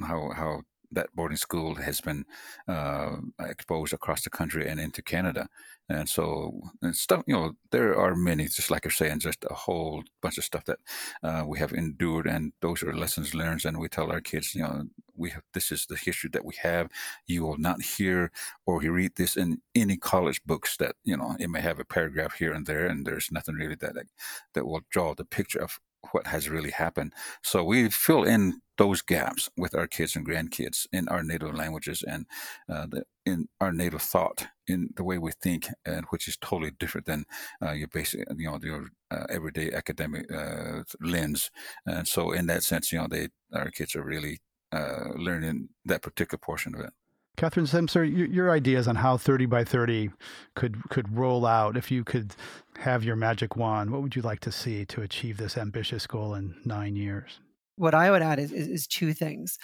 [0.00, 0.62] how how
[0.92, 2.24] that boarding school has been
[2.68, 5.48] uh, exposed across the country and into Canada.
[5.88, 9.54] And so, and stuff, you know, there are many, just like you're saying, just a
[9.54, 10.78] whole bunch of stuff that
[11.22, 13.64] uh, we have endured, and those are lessons learned.
[13.64, 16.54] And we tell our kids, you know, we have, this is the history that we
[16.60, 16.88] have.
[17.26, 18.32] You will not hear
[18.66, 22.34] or read this in any college books that you know it may have a paragraph
[22.34, 23.94] here and there, and there's nothing really that
[24.54, 25.78] that will draw the picture of
[26.12, 27.12] what has really happened.
[27.42, 32.04] So we fill in those gaps with our kids and grandkids in our native languages
[32.06, 32.26] and
[32.68, 36.72] uh, the, in our native thought, in the way we think, and which is totally
[36.78, 37.24] different than
[37.62, 41.50] uh, your basic, you know, your uh, everyday academic uh, lens.
[41.86, 44.40] And so, in that sense, you know, they our kids are really
[44.72, 46.92] uh, learning that particular portion of it.
[47.36, 50.10] Catherine Semcer, your, your, ideas on how 30 by 30
[50.54, 52.34] could could roll out if you could
[52.78, 56.34] have your magic wand, what would you like to see to achieve this ambitious goal
[56.34, 57.40] in nine years?
[57.76, 59.58] What I would add is, is, is two things.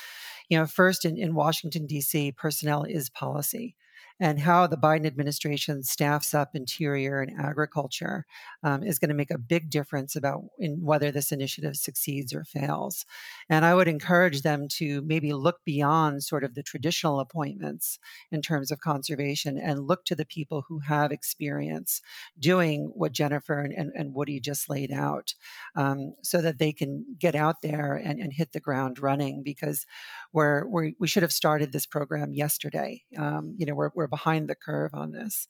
[0.50, 3.74] You know, first in, in Washington, D.C., personnel is policy
[4.20, 8.26] and how the Biden administration staffs up interior and agriculture
[8.62, 12.44] um, is going to make a big difference about in whether this initiative succeeds or
[12.44, 13.04] fails.
[13.48, 17.98] And I would encourage them to maybe look beyond sort of the traditional appointments
[18.30, 22.00] in terms of conservation and look to the people who have experience
[22.38, 25.34] doing what Jennifer and, and, and Woody just laid out
[25.76, 29.86] um, so that they can get out there and, and hit the ground running because
[30.32, 33.02] we're, we're, we should have started this program yesterday.
[33.18, 35.46] Um, you know, we're, we're behind the curve on this.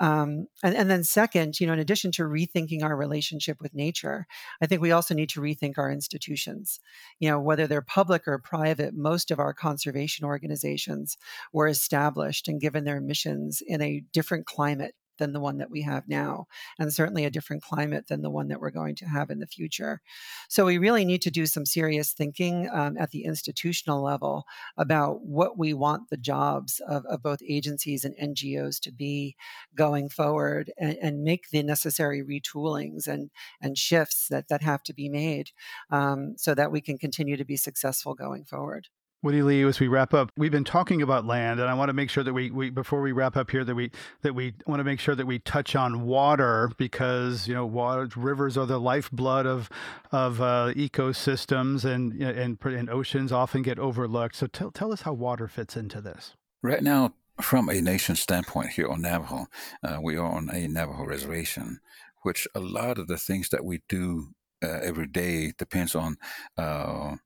[0.00, 4.26] Um, and, and then, second, you know, in addition to rethinking our relationship with nature,
[4.60, 6.80] I think we also need to rethink our institutions.
[7.20, 11.16] You know, whether they're public or private, most of our conservation organizations
[11.52, 15.82] were established and given their missions in a different climate than the one that we
[15.82, 16.46] have now,
[16.78, 19.46] and certainly a different climate than the one that we're going to have in the
[19.46, 20.00] future.
[20.48, 24.44] So we really need to do some serious thinking um, at the institutional level
[24.76, 29.36] about what we want the jobs of, of both agencies and NGOs to be
[29.74, 34.92] going forward and, and, make the necessary retoolings and, and shifts that, that have to
[34.92, 35.50] be made
[35.90, 38.88] um, so that we can continue to be successful going forward.
[39.24, 41.94] Woody Lee, as we wrap up, we've been talking about land, and I want to
[41.94, 44.80] make sure that we, we before we wrap up here that we that we want
[44.80, 48.78] to make sure that we touch on water because you know water, rivers are the
[48.78, 49.70] lifeblood of
[50.12, 54.36] of uh, ecosystems, and, and and oceans often get overlooked.
[54.36, 56.34] So tell tell us how water fits into this.
[56.62, 59.46] Right now, from a nation standpoint, here on Navajo,
[59.82, 61.80] uh, we are on a Navajo reservation,
[62.24, 66.16] which a lot of the things that we do uh, every day depends on
[66.58, 67.16] uh,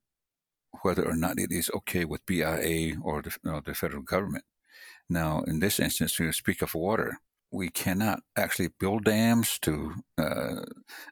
[0.81, 4.45] whether or not it is okay with BIA or the, the federal government.
[5.09, 7.17] Now, in this instance, we speak of water.
[7.51, 10.61] We cannot actually build dams to uh,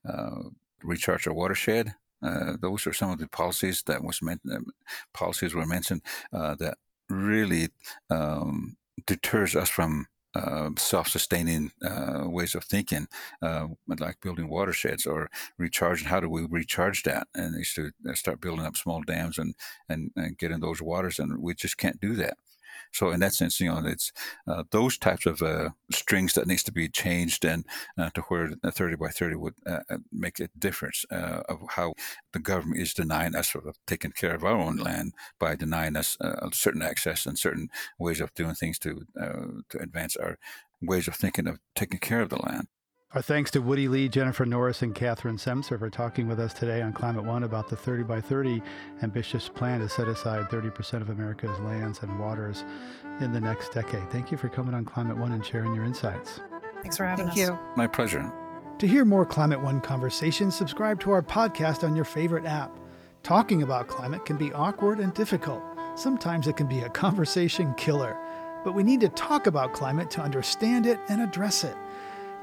[0.08, 0.44] uh,
[0.84, 1.96] recharge our watershed.
[2.22, 4.42] Uh, those are some of the policies that was meant.
[4.52, 4.68] Um,
[5.14, 6.02] policies were mentioned
[6.32, 6.78] uh, that
[7.10, 7.70] really
[8.10, 10.08] um, deters us from
[10.38, 13.08] uh, self-sustaining uh, ways of thinking,
[13.42, 13.68] uh,
[14.00, 16.08] like building watersheds or recharging.
[16.08, 17.28] How do we recharge that?
[17.34, 19.56] And they should uh, start building up small dams and,
[19.90, 22.38] and, and get in those waters, and we just can't do that.
[22.92, 24.12] So in that sense, you know, it's
[24.48, 27.66] uh, those types of uh, strings that needs to be changed and
[27.98, 31.60] uh, to where a 30 by 30 would uh, uh, make a difference uh, of
[31.70, 31.94] how
[32.34, 35.96] the government is denying us sort of taking care of our own land by denying
[35.96, 36.18] us
[36.52, 37.70] certain access and certain
[38.00, 39.06] ways of doing things to
[39.70, 40.38] to advance our
[40.82, 42.68] ways of thinking of taking care of the land.
[43.14, 46.82] Our thanks to Woody Lee, Jennifer Norris, and Catherine Semcer for talking with us today
[46.82, 48.62] on Climate One about the 30 by 30
[49.02, 52.66] ambitious plan to set aside 30% of America's lands and waters
[53.22, 54.12] in the next decade.
[54.12, 56.42] Thank you for coming on Climate One and sharing your insights.
[56.82, 57.48] Thanks for having Thank us.
[57.48, 57.60] you.
[57.78, 58.30] My pleasure.
[58.78, 62.78] To hear more Climate One conversations, subscribe to our podcast on your favorite app.
[63.24, 65.64] Talking about climate can be awkward and difficult.
[65.96, 68.18] Sometimes it can be a conversation killer.
[68.66, 71.78] But we need to talk about climate to understand it and address it.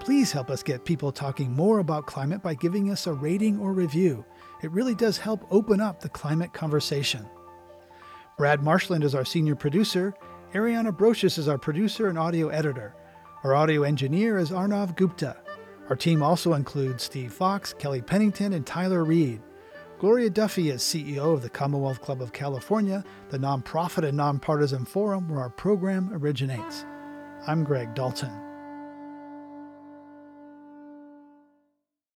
[0.01, 3.73] Please help us get people talking more about climate by giving us a rating or
[3.73, 4.25] review.
[4.63, 7.27] It really does help open up the climate conversation.
[8.37, 10.15] Brad Marshland is our senior producer.
[10.53, 12.95] Ariana Brocious is our producer and audio editor.
[13.45, 15.37] Our audio engineer is Arnav Gupta.
[15.89, 19.41] Our team also includes Steve Fox, Kelly Pennington, and Tyler Reed.
[19.99, 25.29] Gloria Duffy is CEO of the Commonwealth Club of California, the nonprofit and nonpartisan forum
[25.29, 26.85] where our program originates.
[27.47, 28.44] I'm Greg Dalton.